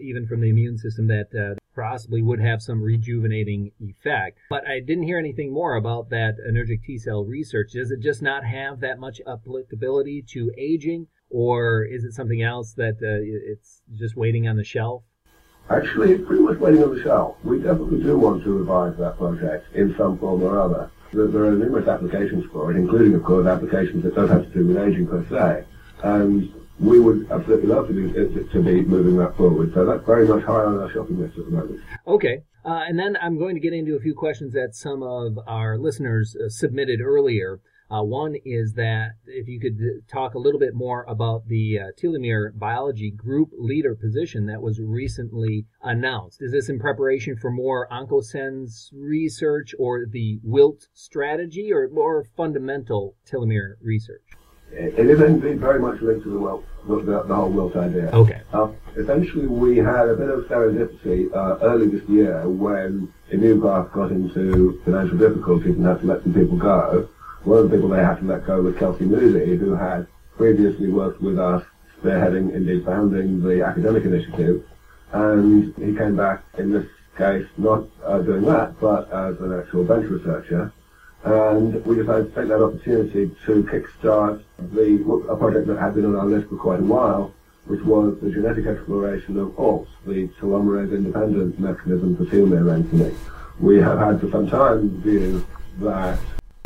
even 0.00 0.26
from 0.26 0.40
the 0.40 0.48
immune 0.48 0.78
system, 0.78 1.06
that 1.08 1.28
uh, 1.34 1.54
possibly 1.74 2.22
would 2.22 2.40
have 2.40 2.62
some 2.62 2.82
rejuvenating 2.82 3.72
effect. 3.80 4.38
But 4.48 4.66
I 4.68 4.80
didn't 4.80 5.04
hear 5.04 5.18
anything 5.18 5.52
more 5.52 5.74
about 5.74 6.10
that 6.10 6.36
anergic 6.48 6.84
T 6.84 6.98
cell 6.98 7.24
research. 7.24 7.72
Does 7.72 7.90
it 7.90 8.00
just 8.00 8.22
not 8.22 8.44
have 8.44 8.80
that 8.80 8.98
much 8.98 9.20
applicability 9.26 10.24
to 10.32 10.50
aging? 10.58 11.06
or 11.30 11.84
is 11.84 12.04
it 12.04 12.12
something 12.12 12.42
else 12.42 12.72
that 12.74 12.96
uh, 13.02 13.22
it's 13.22 13.82
just 13.96 14.16
waiting 14.16 14.48
on 14.48 14.56
the 14.56 14.64
shelf? 14.64 15.04
Actually, 15.70 16.12
it's 16.12 16.26
pretty 16.26 16.42
much 16.42 16.58
waiting 16.58 16.82
on 16.82 16.94
the 16.94 17.02
shelf. 17.02 17.36
We 17.44 17.58
definitely 17.58 18.02
do 18.02 18.18
want 18.18 18.42
to 18.42 18.58
revive 18.58 18.96
that 18.96 19.16
project 19.16 19.72
in 19.74 19.94
some 19.96 20.18
form 20.18 20.42
or 20.42 20.60
other. 20.60 20.90
There, 21.12 21.44
are 21.44 21.52
numerous 21.52 21.88
applications 21.88 22.44
for 22.52 22.72
it, 22.72 22.76
including, 22.76 23.14
of 23.14 23.22
course, 23.22 23.46
applications 23.46 24.02
that 24.04 24.14
don't 24.14 24.28
have 24.28 24.44
to 24.44 24.50
do 24.50 24.66
with 24.66 24.78
aging 24.78 25.06
per 25.06 25.24
se. 25.28 25.64
And 26.02 26.52
we 26.80 26.98
would 26.98 27.30
absolutely 27.30 27.68
love 27.68 27.88
to 27.88 27.94
be, 27.94 28.44
to 28.52 28.62
be 28.62 28.82
moving 28.82 29.16
that 29.18 29.36
forward. 29.36 29.72
So 29.74 29.84
that's 29.84 30.04
very 30.06 30.26
much 30.26 30.44
high 30.44 30.64
on 30.64 30.78
our 30.78 30.90
shopping 30.90 31.20
list 31.20 31.38
at 31.38 31.44
the 31.44 31.50
moment. 31.50 31.80
Okay. 32.06 32.42
Uh, 32.64 32.84
and 32.86 32.98
then 32.98 33.16
I'm 33.20 33.38
going 33.38 33.54
to 33.54 33.60
get 33.60 33.72
into 33.72 33.96
a 33.96 34.00
few 34.00 34.14
questions 34.14 34.52
that 34.54 34.74
some 34.74 35.02
of 35.02 35.38
our 35.46 35.78
listeners 35.78 36.36
uh, 36.36 36.48
submitted 36.48 37.00
earlier. 37.00 37.60
Uh, 37.90 38.02
one 38.02 38.36
is 38.44 38.74
that 38.74 39.10
if 39.26 39.48
you 39.48 39.58
could 39.58 39.76
talk 40.08 40.34
a 40.34 40.38
little 40.38 40.60
bit 40.60 40.74
more 40.74 41.04
about 41.08 41.48
the 41.48 41.78
uh, 41.78 41.84
telomere 42.00 42.56
biology 42.56 43.10
group 43.10 43.48
leader 43.58 43.96
position 43.96 44.46
that 44.46 44.62
was 44.62 44.78
recently 44.80 45.66
announced. 45.82 46.40
Is 46.40 46.52
this 46.52 46.68
in 46.68 46.78
preparation 46.78 47.36
for 47.36 47.50
more 47.50 47.88
OncoSENS 47.90 48.90
research 48.94 49.74
or 49.78 50.06
the 50.06 50.38
WILT 50.44 50.86
strategy 50.94 51.72
or 51.72 51.88
more 51.88 52.24
fundamental 52.36 53.16
telomere 53.28 53.74
research? 53.82 54.22
It 54.72 55.10
is 55.10 55.20
indeed 55.20 55.58
very 55.58 55.80
much 55.80 56.00
linked 56.00 56.24
to 56.24 56.30
the 56.30 56.38
WILT, 56.38 56.64
the, 56.86 57.24
the 57.24 57.34
whole 57.34 57.50
WILT 57.50 57.76
idea. 57.76 58.10
Okay. 58.12 58.40
Uh, 58.52 58.68
essentially, 58.96 59.46
we 59.46 59.78
had 59.78 60.08
a 60.08 60.14
bit 60.14 60.28
of 60.28 60.44
serendipity 60.44 61.34
uh, 61.34 61.58
early 61.62 61.88
this 61.88 62.08
year 62.08 62.48
when 62.48 63.12
ImmunePath 63.32 63.92
got 63.92 64.12
into 64.12 64.80
financial 64.84 65.18
difficulties 65.18 65.76
and 65.76 65.84
had 65.86 66.00
to 66.00 66.06
let 66.06 66.22
some 66.22 66.34
people 66.34 66.56
go 66.56 67.08
one 67.44 67.58
of 67.58 67.70
the 67.70 67.76
people 67.76 67.88
they 67.88 68.02
had 68.02 68.16
to 68.16 68.24
let 68.24 68.46
go 68.46 68.60
was 68.60 68.76
Kelsey 68.76 69.04
Moody, 69.04 69.56
who 69.56 69.74
had 69.74 70.06
previously 70.36 70.88
worked 70.88 71.22
with 71.22 71.38
us, 71.38 71.64
spearheading, 72.02 72.52
indeed 72.54 72.84
founding 72.84 73.42
the 73.42 73.64
academic 73.64 74.04
initiative. 74.04 74.64
And 75.12 75.74
he 75.76 75.96
came 75.96 76.16
back 76.16 76.44
in 76.58 76.70
this 76.72 76.86
case 77.16 77.46
not 77.56 77.84
uh, 78.04 78.18
doing 78.18 78.44
that, 78.44 78.78
but 78.80 79.10
as 79.10 79.40
an 79.40 79.58
actual 79.58 79.84
bench 79.84 80.10
researcher. 80.10 80.72
And 81.24 81.84
we 81.84 81.96
decided 81.96 82.34
to 82.34 82.40
take 82.40 82.48
that 82.48 82.62
opportunity 82.62 83.30
to 83.46 83.62
kickstart 83.64 84.42
the, 84.58 85.26
a 85.28 85.36
project 85.36 85.66
that 85.66 85.78
had 85.78 85.94
been 85.94 86.06
on 86.06 86.16
our 86.16 86.26
list 86.26 86.48
for 86.48 86.56
quite 86.56 86.80
a 86.80 86.82
while, 86.82 87.34
which 87.66 87.82
was 87.82 88.18
the 88.22 88.30
genetic 88.30 88.66
exploration 88.66 89.38
of 89.38 89.58
ALT, 89.58 89.86
the 90.06 90.28
telomerase 90.40 90.92
independent 90.92 91.58
mechanism 91.60 92.16
for 92.16 92.24
telomere 92.24 92.64
lengthening. 92.64 93.16
We 93.58 93.78
have 93.80 93.98
had 93.98 94.20
for 94.20 94.30
some 94.30 94.48
time 94.48 95.02
view 95.02 95.46
that 95.80 96.18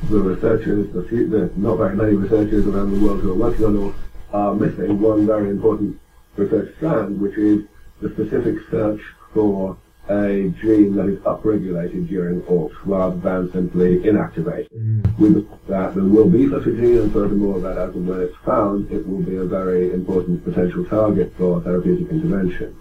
the 0.08 0.20
researchers, 0.20 0.92
the, 0.92 1.02
few, 1.04 1.28
the 1.28 1.50
not 1.56 1.76
very 1.76 1.96
many 1.96 2.14
researchers 2.14 2.66
around 2.66 2.92
the 2.92 3.04
world 3.04 3.22
who 3.22 3.32
are 3.32 3.50
working 3.50 3.64
on 3.64 3.88
it 3.88 3.94
are 4.32 4.54
missing 4.54 5.00
one 5.00 5.26
very 5.26 5.48
important 5.48 5.98
research 6.36 6.74
strand, 6.76 7.20
which 7.20 7.36
is 7.36 7.64
the 8.00 8.10
specific 8.10 8.56
search 8.70 9.00
for 9.32 9.76
a 10.08 10.52
gene 10.60 10.94
that 10.96 11.08
is 11.08 11.18
upregulated 11.20 12.08
during 12.08 12.42
ALT 12.46 12.72
rather 12.84 13.16
than 13.16 13.50
simply 13.52 13.98
inactivated. 14.00 14.68
Mm. 14.72 15.18
We 15.18 15.28
believe 15.30 15.48
that 15.68 15.94
there 15.94 16.04
will 16.04 16.28
be 16.28 16.48
such 16.50 16.66
a 16.66 16.72
gene, 16.72 16.98
and 16.98 17.12
furthermore, 17.12 17.60
that 17.60 17.78
as 17.78 17.94
and 17.94 18.06
when 18.06 18.20
it's 18.20 18.36
found, 18.44 18.90
it 18.90 19.06
will 19.08 19.22
be 19.22 19.36
a 19.36 19.44
very 19.44 19.92
important 19.92 20.44
potential 20.44 20.84
target 20.84 21.32
for 21.38 21.60
therapeutic 21.62 22.10
intervention. 22.10 22.76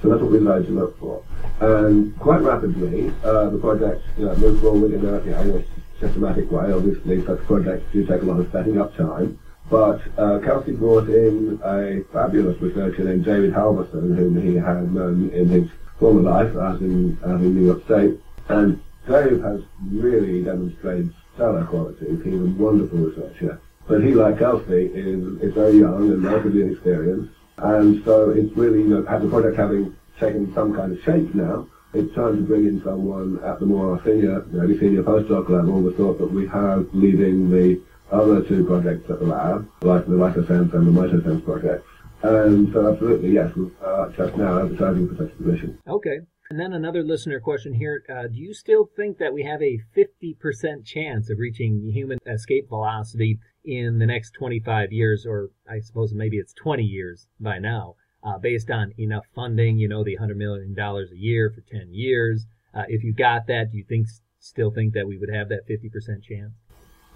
So 0.00 0.08
that's 0.08 0.22
what 0.22 0.32
we 0.32 0.38
decided 0.38 0.66
to 0.66 0.72
look 0.72 0.98
for. 0.98 1.22
And 1.60 2.18
quite 2.18 2.40
rapidly, 2.40 3.12
uh, 3.22 3.50
the 3.50 3.58
project 3.58 4.02
you 4.18 4.26
know, 4.26 4.34
moved 4.36 4.62
forward 4.62 4.92
in 4.92 5.04
a, 5.06 5.24
you 5.24 5.30
know, 5.30 5.64
systematic 6.00 6.50
way. 6.50 6.72
Obviously, 6.72 7.24
such 7.24 7.38
projects 7.44 7.84
do 7.92 8.04
take 8.04 8.22
a 8.22 8.24
lot 8.24 8.40
of 8.40 8.50
setting 8.50 8.80
up 8.80 8.96
time. 8.96 9.38
But 9.70 10.02
uh, 10.18 10.40
Kelsey 10.40 10.72
brought 10.72 11.08
in 11.08 11.60
a 11.64 12.02
fabulous 12.12 12.60
researcher 12.60 13.04
named 13.04 13.24
David 13.24 13.52
Halverson, 13.52 14.16
whom 14.16 14.42
he 14.42 14.56
had 14.56 14.92
known 14.92 15.30
in 15.30 15.48
his 15.48 15.70
former 15.98 16.22
life 16.22 16.54
as 16.56 16.80
in, 16.80 17.18
as 17.24 17.40
in 17.40 17.54
New 17.54 17.66
York 17.66 17.84
State. 17.84 18.20
And 18.48 18.80
Dave 19.08 19.42
has 19.42 19.62
really 19.88 20.42
demonstrated 20.42 21.12
stellar 21.34 21.64
qualities. 21.64 22.20
He's 22.24 22.34
a 22.34 22.44
wonderful 22.44 22.98
researcher. 22.98 23.60
But 23.88 24.04
he, 24.04 24.14
like 24.14 24.38
Kelsey, 24.38 24.86
is, 24.86 25.42
is 25.42 25.54
very 25.54 25.78
young 25.78 26.10
and 26.10 26.24
relatively 26.24 26.62
inexperienced. 26.62 27.32
And 27.58 28.04
so 28.04 28.30
it's 28.30 28.56
really, 28.56 28.80
you 28.80 28.88
know, 28.88 29.02
the 29.02 29.28
project 29.28 29.56
having 29.56 29.96
taken 30.18 30.52
some 30.54 30.74
kind 30.74 30.92
of 30.92 31.02
shape 31.04 31.34
now, 31.34 31.66
it's 31.94 32.14
time 32.14 32.36
to 32.36 32.42
bring 32.42 32.66
in 32.66 32.82
someone 32.82 33.38
at 33.44 33.60
the 33.60 33.66
more 33.66 34.00
senior, 34.04 34.40
very 34.48 34.78
senior 34.78 35.02
postdoc 35.02 35.48
level. 35.50 35.82
the 35.82 35.92
thought 35.92 36.18
that 36.18 36.30
we 36.30 36.46
have 36.48 36.88
leading 36.94 37.50
the 37.50 37.80
other 38.10 38.42
two 38.42 38.64
projects 38.64 39.10
at 39.10 39.18
the 39.18 39.26
lab, 39.26 39.68
like 39.82 40.06
the 40.06 40.12
LysoSENS 40.12 40.72
and 40.72 40.86
the 40.86 41.00
MitoSENS 41.00 41.44
projects. 41.44 41.86
And 42.22 42.72
so 42.72 42.92
absolutely, 42.92 43.32
yes, 43.32 43.52
we're 43.56 43.70
uh, 43.84 44.10
just 44.12 44.36
now 44.36 44.60
advertising 44.60 45.08
for 45.08 45.16
such 45.16 45.32
a 45.32 45.42
position. 45.42 45.78
Okay. 45.86 46.18
And 46.50 46.60
then 46.60 46.72
another 46.74 47.02
listener 47.02 47.40
question 47.40 47.72
here. 47.74 48.04
Uh, 48.08 48.26
do 48.28 48.38
you 48.38 48.52
still 48.52 48.88
think 48.94 49.18
that 49.18 49.32
we 49.32 49.42
have 49.44 49.62
a 49.62 49.80
50% 49.96 50.84
chance 50.84 51.30
of 51.30 51.38
reaching 51.38 51.90
human 51.92 52.18
escape 52.26 52.68
velocity 52.68 53.38
in 53.64 53.98
the 53.98 54.06
next 54.06 54.32
25 54.32 54.92
years, 54.92 55.24
or 55.26 55.50
I 55.68 55.80
suppose 55.80 56.12
maybe 56.12 56.36
it's 56.36 56.52
20 56.52 56.82
years 56.82 57.26
by 57.40 57.58
now? 57.58 57.94
uh, 58.24 58.38
based 58.38 58.70
on 58.70 58.92
enough 58.98 59.24
funding, 59.34 59.78
you 59.78 59.88
know, 59.88 60.04
the 60.04 60.16
$100 60.16 60.36
million 60.36 60.76
a 60.78 61.16
year 61.16 61.50
for 61.50 61.60
10 61.60 61.92
years. 61.92 62.46
Uh, 62.74 62.84
if 62.88 63.02
you 63.02 63.12
got 63.12 63.46
that, 63.48 63.70
do 63.72 63.78
you 63.78 63.84
think 63.84 64.06
still 64.38 64.70
think 64.70 64.94
that 64.94 65.06
we 65.06 65.18
would 65.18 65.32
have 65.32 65.48
that 65.48 65.68
50% 65.68 66.22
chance? 66.22 66.52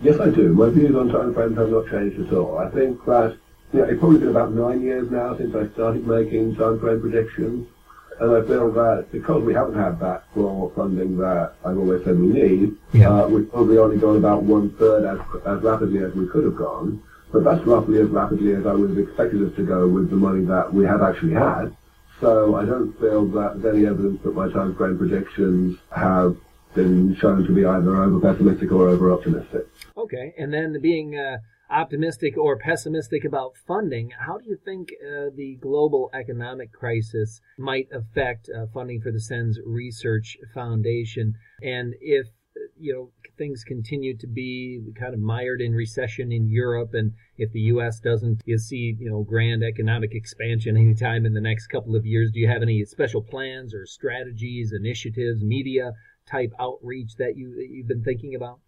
Yes, 0.00 0.20
I 0.20 0.28
do. 0.28 0.52
My 0.52 0.68
views 0.68 0.94
on 0.94 1.08
time 1.08 1.32
frames 1.32 1.56
have 1.56 1.70
not 1.70 1.88
changed 1.88 2.20
at 2.20 2.32
all. 2.32 2.58
I 2.58 2.68
think 2.70 3.04
that 3.06 3.38
you 3.76 3.82
know, 3.82 3.88
it's 3.88 4.00
probably 4.00 4.18
been 4.20 4.28
about 4.28 4.52
nine 4.52 4.80
years 4.80 5.10
now 5.10 5.36
since 5.36 5.54
I 5.54 5.68
started 5.74 6.06
making 6.06 6.56
time 6.56 6.80
frame 6.80 7.00
predictions. 7.00 7.68
And 8.18 8.34
I 8.34 8.40
feel 8.48 8.72
that 8.72 9.08
because 9.12 9.42
we 9.42 9.52
haven't 9.52 9.74
had 9.78 10.00
that 10.00 10.24
for 10.32 10.72
funding 10.74 11.18
that 11.18 11.52
I've 11.62 11.76
always 11.76 12.02
said 12.02 12.18
we 12.18 12.28
need, 12.28 12.74
yeah. 12.94 13.10
uh, 13.10 13.28
we've 13.28 13.50
probably 13.50 13.76
only 13.76 13.98
gone 13.98 14.16
about 14.16 14.44
one 14.44 14.70
third 14.76 15.04
as, 15.04 15.18
as 15.44 15.62
rapidly 15.62 16.02
as 16.02 16.14
we 16.14 16.26
could 16.26 16.44
have 16.44 16.56
gone. 16.56 17.02
But 17.30 17.44
that's 17.44 17.62
roughly 17.66 18.00
as 18.00 18.08
rapidly 18.08 18.54
as 18.54 18.64
I 18.64 18.72
would 18.72 18.96
have 18.96 18.98
expected 18.98 19.46
us 19.46 19.54
to 19.56 19.62
go 19.66 19.86
with 19.86 20.08
the 20.08 20.16
money 20.16 20.46
that 20.46 20.72
we 20.72 20.86
have 20.86 21.02
actually 21.02 21.34
had. 21.34 21.76
So 22.22 22.54
I 22.54 22.64
don't 22.64 22.98
feel 22.98 23.26
that 23.26 23.60
there's 23.60 23.76
any 23.76 23.86
evidence 23.86 24.22
that 24.22 24.34
my 24.34 24.50
time 24.50 24.74
frame 24.74 24.96
predictions 24.96 25.76
have 25.94 26.34
been 26.74 27.14
shown 27.16 27.44
to 27.44 27.52
be 27.52 27.66
either 27.66 28.02
over 28.02 28.20
pessimistic 28.20 28.72
or 28.72 28.88
over 28.88 29.12
optimistic. 29.12 29.68
Okay, 29.98 30.32
and 30.38 30.50
then 30.50 30.80
being 30.80 31.18
uh, 31.18 31.38
optimistic 31.70 32.36
or 32.36 32.56
pessimistic 32.56 33.24
about 33.24 33.56
funding, 33.66 34.10
how 34.26 34.38
do 34.38 34.44
you 34.48 34.56
think 34.64 34.90
uh, 35.00 35.30
the 35.34 35.56
global 35.60 36.10
economic 36.14 36.72
crisis 36.72 37.40
might 37.58 37.88
affect 37.92 38.48
uh, 38.48 38.66
funding 38.72 39.00
for 39.00 39.10
the 39.10 39.20
SENS 39.20 39.58
Research 39.64 40.36
Foundation? 40.54 41.34
And 41.62 41.94
if 42.00 42.28
you 42.78 42.92
know 42.92 43.10
things 43.38 43.64
continue 43.64 44.16
to 44.16 44.26
be 44.26 44.80
kind 44.98 45.12
of 45.12 45.20
mired 45.20 45.60
in 45.60 45.72
recession 45.72 46.32
in 46.32 46.48
Europe, 46.48 46.94
and 46.94 47.12
if 47.36 47.52
the 47.52 47.60
U.S. 47.60 48.00
doesn't 48.00 48.42
see 48.58 48.96
you 48.98 49.10
know 49.10 49.22
grand 49.22 49.62
economic 49.62 50.14
expansion 50.14 50.76
anytime 50.76 51.26
in 51.26 51.34
the 51.34 51.40
next 51.40 51.66
couple 51.66 51.96
of 51.96 52.06
years, 52.06 52.30
do 52.32 52.40
you 52.40 52.48
have 52.48 52.62
any 52.62 52.84
special 52.84 53.22
plans 53.22 53.74
or 53.74 53.86
strategies, 53.86 54.72
initiatives, 54.72 55.42
media 55.42 55.92
type 56.26 56.52
outreach 56.58 57.16
that 57.16 57.36
you 57.36 57.54
that 57.56 57.68
you've 57.70 57.88
been 57.88 58.02
thinking 58.02 58.34
about? 58.34 58.58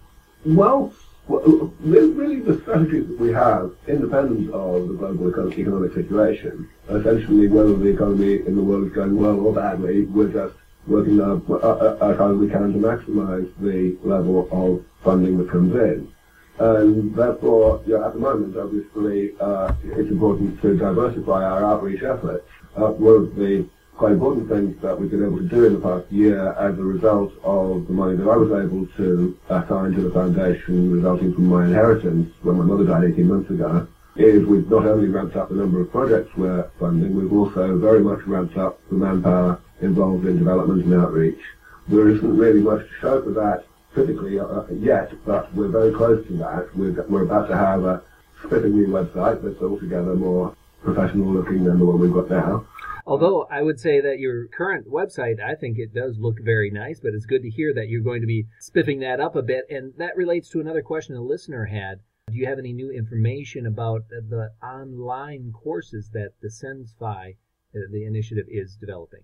Well, 0.45 0.93
well, 1.28 1.73
really 1.80 2.40
the 2.40 2.61
strategies 2.62 3.06
that 3.06 3.20
we 3.20 3.32
have, 3.32 3.73
independent 3.87 4.50
of 4.52 4.88
the 4.88 4.94
global 4.94 5.28
economic 5.52 5.94
situation, 5.94 6.68
essentially 6.88 7.49
whether 7.49 7.75
the 7.76 7.88
economy 7.88 8.47
in 8.47 8.56
the 8.56 8.62
world 8.62 8.87
is 8.87 8.92
going 8.92 9.16
well 9.16 9.38
or 9.38 9.52
badly, 9.54 10.04
we're 10.06 10.32
just 10.32 10.54
working 10.87 11.20
as 11.20 12.16
hard 12.16 12.32
as 12.32 12.38
we 12.38 12.49
can 12.49 12.73
to 12.73 12.78
maximize 12.78 13.50
the 13.61 13.97
level 14.02 14.49
of 14.50 14.85
funding 15.04 15.37
that 15.38 15.50
comes 15.50 15.75
in. 15.75 16.12
And 16.58 17.14
therefore, 17.14 17.80
at 17.80 17.87
the 17.87 18.18
moment, 18.18 18.56
obviously, 18.56 19.35
uh, 19.38 19.73
it's 19.85 20.11
important 20.11 20.61
to 20.62 20.76
diversify 20.76 21.44
our 21.44 21.64
outreach 21.64 22.02
efforts. 22.02 22.49
Uh, 22.75 22.88
one 22.88 23.14
of 23.14 23.37
the 23.37 23.68
quite 23.99 24.12
important 24.12 24.49
things 24.49 24.81
that 24.81 24.99
we've 24.99 25.11
been 25.11 25.25
able 25.25 25.38
to 25.38 25.49
do 25.49 25.64
in 25.67 25.75
the 25.75 25.81
past 25.81 26.11
year 26.12 26.52
as 26.52 26.78
a 26.78 26.83
result 26.83 27.33
of 27.43 27.85
the 27.88 27.93
money 27.93 28.17
that 28.17 28.28
I 28.28 28.37
was 28.37 28.49
able 28.52 28.87
to 28.97 29.37
assign 29.50 29.93
to 29.95 30.02
the 30.02 30.12
foundation 30.12 30.93
resulting 30.93 31.35
from 31.35 31.47
my 31.47 31.64
inheritance 31.64 32.33
when 32.43 32.59
my 32.59 32.64
mother 32.64 32.85
died 32.85 33.11
18 33.12 33.26
months 33.26 33.50
ago 33.50 33.88
is 34.14 34.47
we've 34.47 34.71
not 34.71 34.87
only 34.87 35.09
ramped 35.09 35.35
up 35.35 35.49
the 35.49 35.57
number 35.57 35.81
of 35.81 35.90
projects 35.90 36.31
we're 36.37 36.71
funding, 36.78 37.17
we've 37.17 37.33
also 37.33 37.76
very 37.76 37.99
much 37.99 38.23
ramped 38.25 38.57
up 38.57 38.78
the 38.88 38.95
manpower 38.95 39.61
involved 39.81 40.26
in 40.26 40.38
development 40.38 40.85
and 40.85 40.95
outreach. 40.95 41.40
There 41.88 42.09
isn't 42.09 42.37
really 42.37 42.61
much 42.61 42.87
to 42.87 42.95
show 43.00 43.23
for 43.23 43.31
that 43.31 43.64
physically 43.97 44.38
uh, 44.38 44.62
yet, 44.71 45.12
but 45.26 45.52
we're 45.55 45.69
very 45.69 45.93
close 45.93 46.25
to 46.28 46.33
that. 46.35 46.69
We're, 46.76 47.02
we're 47.09 47.25
about 47.25 47.49
to 47.49 47.57
have 47.57 47.85
a 47.85 48.02
spiffing 48.45 48.76
new 48.76 48.87
website 48.88 49.43
that's 49.43 49.61
altogether 49.61 50.14
more 50.14 50.55
professional 50.85 51.33
looking 51.33 51.64
than 51.64 51.81
the 51.81 51.85
one 51.85 51.99
we've 51.99 52.12
got 52.12 52.31
now. 52.31 52.64
Although 53.09 53.47
I 53.50 53.62
would 53.62 53.81
say 53.81 54.03
that 54.03 54.19
your 54.19 54.49
current 54.49 54.87
website, 54.87 55.41
I 55.41 55.55
think 55.55 55.79
it 55.79 55.95
does 55.95 56.19
look 56.19 56.37
very 56.45 56.71
nice, 56.71 57.00
but 57.00 57.15
it's 57.15 57.25
good 57.25 57.41
to 57.41 57.49
hear 57.49 57.73
that 57.73 57.88
you're 57.88 58.03
going 58.03 58.21
to 58.21 58.27
be 58.27 58.49
spiffing 58.61 59.00
that 59.00 59.19
up 59.19 59.35
a 59.35 59.41
bit. 59.41 59.65
And 59.71 59.95
that 59.97 60.15
relates 60.15 60.50
to 60.50 60.61
another 60.61 60.83
question 60.83 61.17
a 61.17 61.23
listener 61.23 61.65
had. 61.65 62.00
Do 62.31 62.37
you 62.37 62.47
have 62.47 62.59
any 62.59 62.75
new 62.75 62.91
information 62.91 63.65
about 63.65 64.11
the 64.11 64.50
online 64.62 65.53
courses 65.53 66.11
that 66.12 66.33
the 66.43 66.50
SensFi, 66.50 67.37
uh, 67.75 67.81
the 67.91 68.05
initiative, 68.05 68.45
is 68.47 68.77
developing? 68.77 69.23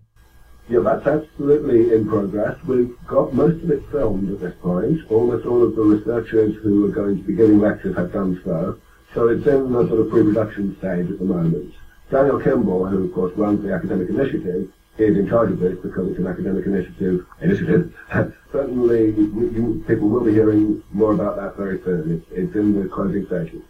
Yeah, 0.67 0.79
that's 0.79 1.05
absolutely 1.05 1.93
in 1.93 2.07
progress. 2.07 2.57
We've 2.63 2.97
got 3.05 3.35
most 3.35 3.63
of 3.63 3.69
it 3.69 3.83
filmed 3.91 4.31
at 4.31 4.39
this 4.39 4.55
point. 4.63 4.99
Almost 5.11 5.45
all 5.45 5.61
of 5.61 5.75
the 5.75 5.83
researchers 5.83 6.55
who 6.63 6.85
are 6.85 6.91
going 6.91 7.17
to 7.17 7.23
be 7.23 7.35
giving 7.35 7.59
lectures 7.59 7.95
have 7.97 8.11
done 8.11 8.41
so. 8.43 8.79
So 9.13 9.27
it's 9.27 9.45
in 9.45 9.71
the 9.71 9.87
sort 9.87 9.99
of 9.99 10.09
pre-production 10.09 10.75
stage 10.79 11.11
at 11.11 11.19
the 11.19 11.25
moment. 11.25 11.75
Daniel 12.09 12.39
Kimball, 12.39 12.85
who 12.85 13.05
of 13.05 13.13
course 13.13 13.33
runs 13.35 13.63
the 13.63 13.73
academic 13.73 14.09
initiative, 14.09 14.71
is 14.97 15.17
in 15.17 15.27
charge 15.27 15.51
of 15.51 15.59
this 15.59 15.77
because 15.81 16.09
it's 16.09 16.19
an 16.19 16.27
academic 16.27 16.65
initiative. 16.65 17.25
Initiative. 17.41 17.93
Certainly, 18.51 19.11
you, 19.15 19.83
people 19.87 20.07
will 20.07 20.23
be 20.23 20.31
hearing 20.31 20.81
more 20.93 21.13
about 21.13 21.35
that 21.35 21.57
very 21.57 21.81
soon. 21.83 22.11
It's, 22.11 22.25
it's 22.31 22.55
in 22.55 22.81
the 22.81 22.87
closing 22.87 23.25
stages. 23.25 23.61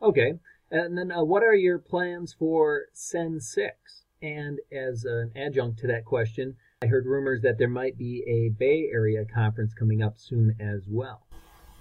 Okay. 0.00 0.34
And 0.70 0.96
then 0.96 1.10
uh, 1.10 1.24
what 1.24 1.42
are 1.42 1.54
your 1.54 1.78
plans 1.78 2.34
for 2.38 2.84
SENS 2.92 3.50
6? 3.52 4.04
And 4.22 4.58
as 4.72 5.04
an 5.04 5.32
adjunct 5.34 5.80
to 5.80 5.86
that 5.88 6.04
question, 6.04 6.56
I 6.82 6.86
heard 6.86 7.06
rumors 7.06 7.42
that 7.42 7.58
there 7.58 7.68
might 7.68 7.98
be 7.98 8.22
a 8.26 8.56
Bay 8.56 8.88
Area 8.92 9.24
conference 9.24 9.74
coming 9.74 10.02
up 10.02 10.14
soon 10.16 10.56
as 10.60 10.86
well. 10.88 11.26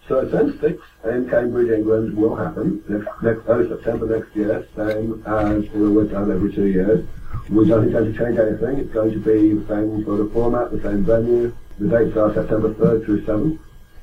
So 0.10 0.28
SENS 0.32 0.60
6 0.60 0.82
in 1.06 1.30
Cambridge, 1.30 1.70
England 1.70 2.18
will 2.18 2.36
happen 2.36 2.84
next, 2.90 3.08
next 3.22 3.42
early 3.48 3.70
September 3.70 4.08
next 4.18 4.36
year, 4.36 4.68
same 4.76 5.22
as 5.28 5.70
we've 5.70 6.10
done 6.10 6.32
every 6.32 6.52
two 6.52 6.66
years. 6.66 7.06
We 7.48 7.68
don't 7.68 7.88
intend 7.88 8.12
to 8.12 8.20
change 8.20 8.40
anything. 8.40 8.80
It's 8.80 8.92
going 8.92 9.12
to 9.12 9.20
be 9.20 9.54
the 9.54 9.68
same 9.68 10.04
sort 10.04 10.22
of 10.22 10.34
format, 10.34 10.72
the 10.72 10.82
same 10.82 11.06
venue. 11.06 11.56
The 11.78 11.88
dates 11.88 12.18
are 12.18 12.34
September 12.34 12.74
3rd 12.74 13.06
through 13.06 13.22
7th. 13.22 13.60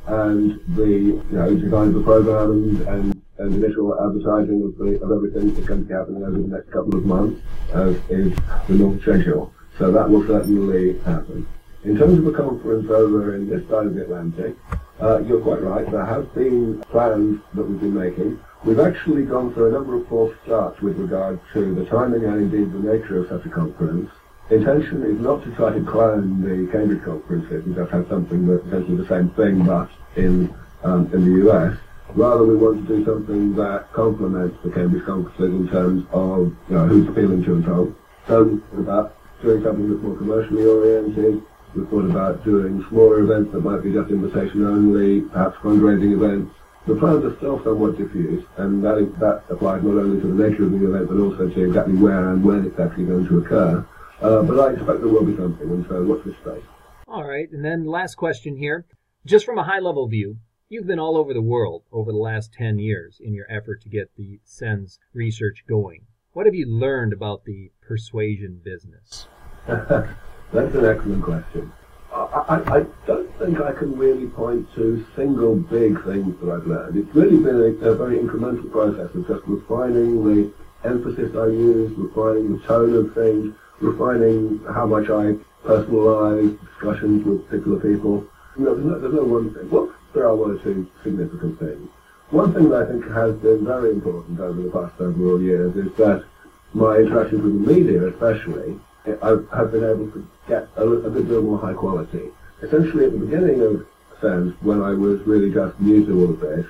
And 0.06 0.76
the, 0.76 0.86
you 0.86 1.24
know, 1.32 1.56
design 1.56 1.88
of 1.88 1.94
the 1.94 2.02
program 2.04 2.52
and, 2.86 3.12
and, 3.38 3.54
initial 3.54 3.92
advertising 4.00 4.62
of, 4.62 4.78
the, 4.78 5.02
of 5.02 5.10
everything 5.10 5.56
is 5.56 5.66
going 5.66 5.82
to 5.82 5.88
be 5.88 5.92
happening 5.92 6.22
over 6.22 6.38
the 6.38 6.48
next 6.48 6.70
couple 6.70 6.96
of 6.96 7.04
months, 7.04 7.42
as 7.74 7.96
is 8.10 8.32
the 8.68 8.74
normal 8.74 9.00
schedule. 9.02 9.52
So 9.76 9.90
that 9.90 10.08
will 10.08 10.24
certainly 10.24 11.00
happen. 11.00 11.46
In 11.82 11.98
terms 11.98 12.18
of 12.18 12.26
a 12.28 12.32
conference 12.32 12.88
over 12.90 13.34
in 13.34 13.48
this 13.48 13.68
side 13.68 13.86
of 13.86 13.94
the 13.94 14.02
Atlantic, 14.02 14.56
uh, 15.00 15.18
you're 15.20 15.40
quite 15.40 15.62
right. 15.62 15.90
There 15.90 16.04
have 16.04 16.34
been 16.34 16.82
plans 16.90 17.40
that 17.54 17.62
we've 17.64 17.80
been 17.80 17.94
making. 17.94 18.40
We've 18.64 18.80
actually 18.80 19.24
gone 19.24 19.52
through 19.52 19.68
a 19.68 19.72
number 19.72 19.94
of 19.96 20.08
false 20.08 20.34
starts 20.44 20.80
with 20.80 20.98
regard 20.98 21.38
to 21.52 21.74
the 21.74 21.84
timing 21.86 22.24
and 22.24 22.52
indeed 22.52 22.72
the 22.72 22.92
nature 22.92 23.18
of 23.18 23.28
such 23.28 23.46
a 23.46 23.54
conference. 23.54 24.10
Intention 24.50 25.02
is 25.02 25.20
not 25.20 25.42
to 25.44 25.50
try 25.56 25.72
to 25.72 25.84
clone 25.84 26.40
the 26.40 26.70
Cambridge 26.72 27.04
conferences 27.04 27.64
and 27.66 27.74
just 27.74 27.90
have 27.90 28.06
something 28.08 28.46
that's 28.46 28.64
essentially 28.66 28.96
the 28.96 29.08
same 29.08 29.28
thing 29.30 29.64
but 29.64 29.90
in, 30.16 30.54
um, 30.84 31.12
in 31.12 31.24
the 31.24 31.50
US. 31.50 31.76
Rather, 32.14 32.44
we 32.44 32.56
want 32.56 32.86
to 32.86 32.96
do 32.96 33.04
something 33.04 33.54
that 33.56 33.92
complements 33.92 34.56
the 34.64 34.70
Cambridge 34.70 35.04
conferences 35.04 35.52
in 35.52 35.68
terms 35.68 36.06
of 36.12 36.54
you 36.68 36.76
know, 36.76 36.86
who's 36.86 37.08
appealing 37.08 37.44
to 37.44 37.54
and 37.54 37.64
from. 37.64 37.96
So, 38.28 38.60
about 38.78 39.16
doing 39.42 39.62
something 39.62 39.90
that's 39.90 40.02
more 40.02 40.16
commercially 40.16 40.64
oriented, 40.64 41.42
we 41.76 41.84
thought 41.86 42.10
about 42.10 42.44
doing 42.44 42.84
smaller 42.88 43.20
events 43.20 43.52
that 43.52 43.60
might 43.60 43.82
be 43.82 43.92
just 43.92 44.10
invitation 44.10 44.64
only, 44.64 45.20
perhaps 45.20 45.56
fundraising 45.58 46.14
events. 46.14 46.54
The 46.86 46.94
plans 46.94 47.24
are 47.24 47.36
still 47.36 47.62
somewhat 47.64 47.98
diffuse, 47.98 48.44
and 48.56 48.82
that, 48.84 48.98
is, 48.98 49.12
that 49.18 49.42
applies 49.50 49.82
not 49.82 49.98
only 50.00 50.20
to 50.20 50.26
the 50.26 50.48
nature 50.48 50.64
of 50.64 50.72
the 50.72 50.88
event, 50.88 51.08
but 51.08 51.18
also 51.18 51.48
to 51.48 51.64
exactly 51.64 51.94
where 51.94 52.30
and 52.30 52.42
when 52.44 52.64
it's 52.64 52.78
actually 52.78 53.04
going 53.04 53.26
to 53.26 53.38
occur. 53.38 53.86
Uh, 54.22 54.42
but 54.42 54.58
I 54.58 54.72
expect 54.72 55.00
there 55.00 55.08
will 55.08 55.24
be 55.24 55.36
something, 55.36 55.68
and 55.68 55.86
so 55.88 56.02
watch 56.04 56.24
this 56.24 56.36
space. 56.36 56.64
All 57.08 57.24
right, 57.24 57.50
and 57.50 57.64
then 57.64 57.84
last 57.84 58.14
question 58.14 58.56
here. 58.56 58.86
Just 59.26 59.44
from 59.44 59.58
a 59.58 59.64
high 59.64 59.80
level 59.80 60.06
view, 60.08 60.38
you've 60.68 60.86
been 60.86 61.00
all 61.00 61.16
over 61.16 61.34
the 61.34 61.42
world 61.42 61.82
over 61.92 62.12
the 62.12 62.18
last 62.18 62.52
10 62.54 62.78
years 62.78 63.20
in 63.20 63.34
your 63.34 63.46
effort 63.50 63.82
to 63.82 63.88
get 63.88 64.10
the 64.16 64.40
SENS 64.44 64.98
research 65.12 65.64
going. 65.68 66.06
What 66.32 66.46
have 66.46 66.54
you 66.54 66.66
learned 66.66 67.12
about 67.12 67.44
the 67.44 67.72
persuasion 67.82 68.60
business? 68.64 69.26
That's 70.52 70.74
an 70.74 70.84
excellent 70.84 71.22
question. 71.22 71.72
I, 72.12 72.16
I, 72.48 72.76
I, 72.76 72.86
don't 73.06 73.38
think 73.38 73.60
I 73.60 73.72
can 73.72 73.96
really 73.98 74.26
point 74.26 74.72
to 74.74 75.04
single 75.14 75.56
big 75.56 76.02
things 76.04 76.34
that 76.40 76.50
I've 76.50 76.66
learned. 76.66 76.96
It's 76.96 77.14
really 77.14 77.36
been 77.36 77.56
a, 77.56 77.90
a 77.90 77.94
very 77.94 78.18
incremental 78.18 78.70
process 78.70 79.14
of 79.14 79.26
just 79.26 79.42
refining 79.46 80.24
the 80.24 80.52
emphasis 80.84 81.36
I 81.36 81.46
use, 81.46 81.92
refining 81.98 82.56
the 82.56 82.66
tone 82.66 82.94
of 82.94 83.12
things, 83.12 83.54
refining 83.80 84.64
how 84.72 84.86
much 84.86 85.10
I 85.10 85.36
personalize 85.66 86.58
discussions 86.64 87.24
with 87.24 87.46
particular 87.48 87.80
people. 87.80 88.26
You 88.56 88.64
know, 88.64 88.74
there's 88.74 88.86
no, 88.86 89.00
there's 89.00 89.14
no 89.14 89.24
one 89.24 89.52
thing. 89.52 89.68
Well, 89.68 89.92
there 90.14 90.26
are 90.26 90.34
one 90.34 90.52
or 90.52 90.58
two 90.58 90.88
significant 91.02 91.58
things. 91.58 91.90
One 92.30 92.54
thing 92.54 92.70
that 92.70 92.82
I 92.82 92.86
think 92.86 93.06
has 93.10 93.34
been 93.36 93.64
very 93.66 93.90
important 93.90 94.40
over 94.40 94.62
the 94.62 94.70
past 94.70 94.96
several 94.96 95.42
years 95.42 95.76
is 95.76 95.92
that 95.96 96.24
my 96.72 96.96
interactions 96.96 97.42
with 97.42 97.66
the 97.66 97.72
media, 97.74 98.08
especially, 98.08 98.80
I 99.22 99.28
have 99.56 99.70
been 99.70 99.84
able 99.84 100.10
to 100.10 100.26
get 100.48 100.68
a, 100.76 100.82
a 100.82 101.10
good 101.10 101.28
deal 101.28 101.42
more 101.42 101.58
high 101.58 101.74
quality. 101.74 102.30
Essentially, 102.62 103.04
at 103.04 103.12
the 103.12 103.18
beginning 103.18 103.60
of 103.62 103.86
SENS, 104.20 104.54
when 104.62 104.82
I 104.82 104.92
was 104.92 105.20
really 105.22 105.52
just 105.52 105.78
new 105.80 106.06
to 106.06 106.20
all 106.20 106.30
of 106.30 106.40
this, 106.40 106.66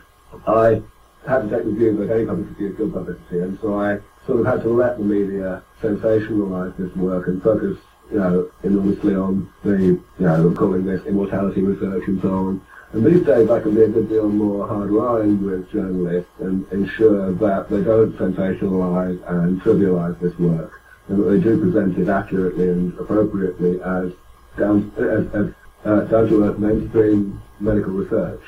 I 0.46 0.82
had 1.28 1.48
to 1.48 1.56
take 1.56 1.64
the 1.64 1.72
view 1.72 1.96
that 1.98 2.12
any 2.14 2.26
publicity 2.26 2.66
is 2.66 2.76
good 2.76 2.92
publicity, 2.92 3.40
and 3.40 3.58
so 3.60 3.78
I 3.78 3.98
sort 4.26 4.40
of 4.40 4.46
had 4.46 4.62
to 4.62 4.68
let 4.68 4.98
the 4.98 5.04
media 5.04 5.62
sensationalize 5.80 6.76
this 6.76 6.94
work 6.96 7.28
and 7.28 7.42
focus, 7.42 7.78
you 8.10 8.18
know, 8.18 8.50
enormously 8.62 9.14
on 9.14 9.50
the, 9.64 9.76
you 9.78 10.02
know, 10.18 10.52
calling 10.56 10.84
this 10.84 11.04
immortality 11.06 11.62
research 11.62 12.06
and 12.08 12.20
so 12.22 12.28
on. 12.28 12.60
And 12.92 13.04
these 13.04 13.24
days 13.24 13.50
I 13.50 13.60
can 13.60 13.74
be 13.74 13.82
a 13.82 13.88
good 13.88 14.08
deal 14.08 14.28
more 14.28 14.66
hard-line 14.66 15.44
with 15.44 15.70
journalists 15.70 16.30
and 16.40 16.66
ensure 16.72 17.32
that 17.32 17.68
they 17.68 17.82
don't 17.82 18.16
sensationalize 18.16 19.20
and 19.28 19.60
trivialize 19.60 20.18
this 20.20 20.36
work 20.38 20.80
and 21.08 21.18
that 21.18 21.30
they 21.30 21.40
do 21.40 21.60
present 21.60 21.98
it 21.98 22.08
accurately 22.08 22.68
and 22.68 22.98
appropriately 22.98 23.80
as 23.82 24.12
down, 24.58 24.92
as, 24.98 25.26
as 25.34 25.54
uh, 25.84 26.00
down 26.04 26.28
to 26.28 26.44
earth 26.44 26.58
mainstream 26.58 27.40
medical 27.60 27.92
research. 27.92 28.42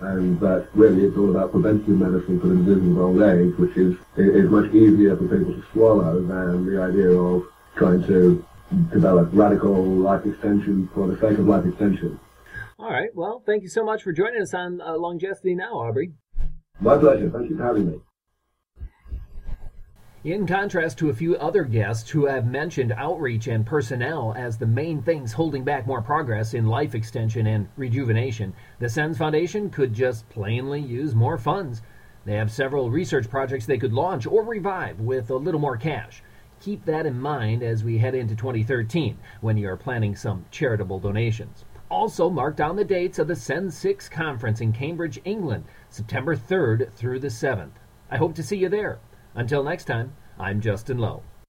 And 0.00 0.38
that 0.40 0.68
really 0.74 1.04
it's 1.04 1.16
all 1.16 1.30
about 1.30 1.50
preventive 1.50 1.88
medicine 1.88 2.40
for 2.40 2.48
the 2.48 2.56
disease 2.56 2.92
of 2.92 2.98
old 2.98 3.22
age, 3.22 3.56
which 3.58 3.76
is, 3.76 3.96
is 4.16 4.48
much 4.50 4.72
easier 4.72 5.16
for 5.16 5.24
people 5.24 5.54
to 5.54 5.64
swallow 5.72 6.20
than 6.22 6.66
the 6.66 6.80
idea 6.80 7.10
of 7.10 7.44
trying 7.76 8.06
to 8.06 8.44
develop 8.92 9.30
radical 9.32 9.82
life 9.84 10.24
extension 10.24 10.88
for 10.94 11.08
the 11.08 11.18
sake 11.18 11.38
of 11.38 11.46
life 11.46 11.64
extension. 11.66 12.18
All 12.78 12.90
right. 12.90 13.10
Well, 13.14 13.42
thank 13.44 13.62
you 13.62 13.68
so 13.68 13.82
much 13.82 14.02
for 14.02 14.12
joining 14.12 14.40
us 14.40 14.54
on 14.54 14.80
uh, 14.80 14.96
Longevity 14.96 15.54
Now, 15.54 15.72
Aubrey. 15.72 16.12
My 16.80 16.96
pleasure. 16.96 17.28
Thank 17.30 17.50
you 17.50 17.56
for 17.56 17.64
having 17.64 17.90
me. 17.90 18.00
In 20.24 20.48
contrast 20.48 20.98
to 20.98 21.10
a 21.10 21.14
few 21.14 21.36
other 21.36 21.62
guests 21.62 22.10
who 22.10 22.26
have 22.26 22.44
mentioned 22.44 22.90
outreach 22.96 23.46
and 23.46 23.64
personnel 23.64 24.34
as 24.36 24.58
the 24.58 24.66
main 24.66 25.00
things 25.00 25.32
holding 25.32 25.62
back 25.62 25.86
more 25.86 26.02
progress 26.02 26.54
in 26.54 26.66
life 26.66 26.96
extension 26.96 27.46
and 27.46 27.68
rejuvenation, 27.76 28.52
the 28.80 28.88
SENS 28.88 29.16
Foundation 29.16 29.70
could 29.70 29.94
just 29.94 30.28
plainly 30.28 30.80
use 30.80 31.14
more 31.14 31.38
funds. 31.38 31.82
They 32.24 32.34
have 32.34 32.50
several 32.50 32.90
research 32.90 33.30
projects 33.30 33.64
they 33.64 33.78
could 33.78 33.92
launch 33.92 34.26
or 34.26 34.42
revive 34.42 34.98
with 34.98 35.30
a 35.30 35.36
little 35.36 35.60
more 35.60 35.76
cash. 35.76 36.20
Keep 36.58 36.84
that 36.86 37.06
in 37.06 37.20
mind 37.20 37.62
as 37.62 37.84
we 37.84 37.98
head 37.98 38.16
into 38.16 38.34
2013 38.34 39.16
when 39.40 39.56
you 39.56 39.68
are 39.70 39.76
planning 39.76 40.16
some 40.16 40.46
charitable 40.50 40.98
donations. 40.98 41.64
Also, 41.92 42.28
mark 42.28 42.56
down 42.56 42.74
the 42.74 42.84
dates 42.84 43.20
of 43.20 43.28
the 43.28 43.36
SENS 43.36 43.78
6 43.78 44.08
conference 44.08 44.60
in 44.60 44.72
Cambridge, 44.72 45.20
England, 45.24 45.64
September 45.90 46.34
3rd 46.34 46.92
through 46.94 47.20
the 47.20 47.28
7th. 47.28 47.74
I 48.10 48.16
hope 48.16 48.34
to 48.34 48.42
see 48.42 48.56
you 48.56 48.68
there. 48.68 48.98
Until 49.38 49.62
next 49.62 49.84
time, 49.84 50.14
I'm 50.36 50.60
Justin 50.60 50.98
Lowe. 50.98 51.22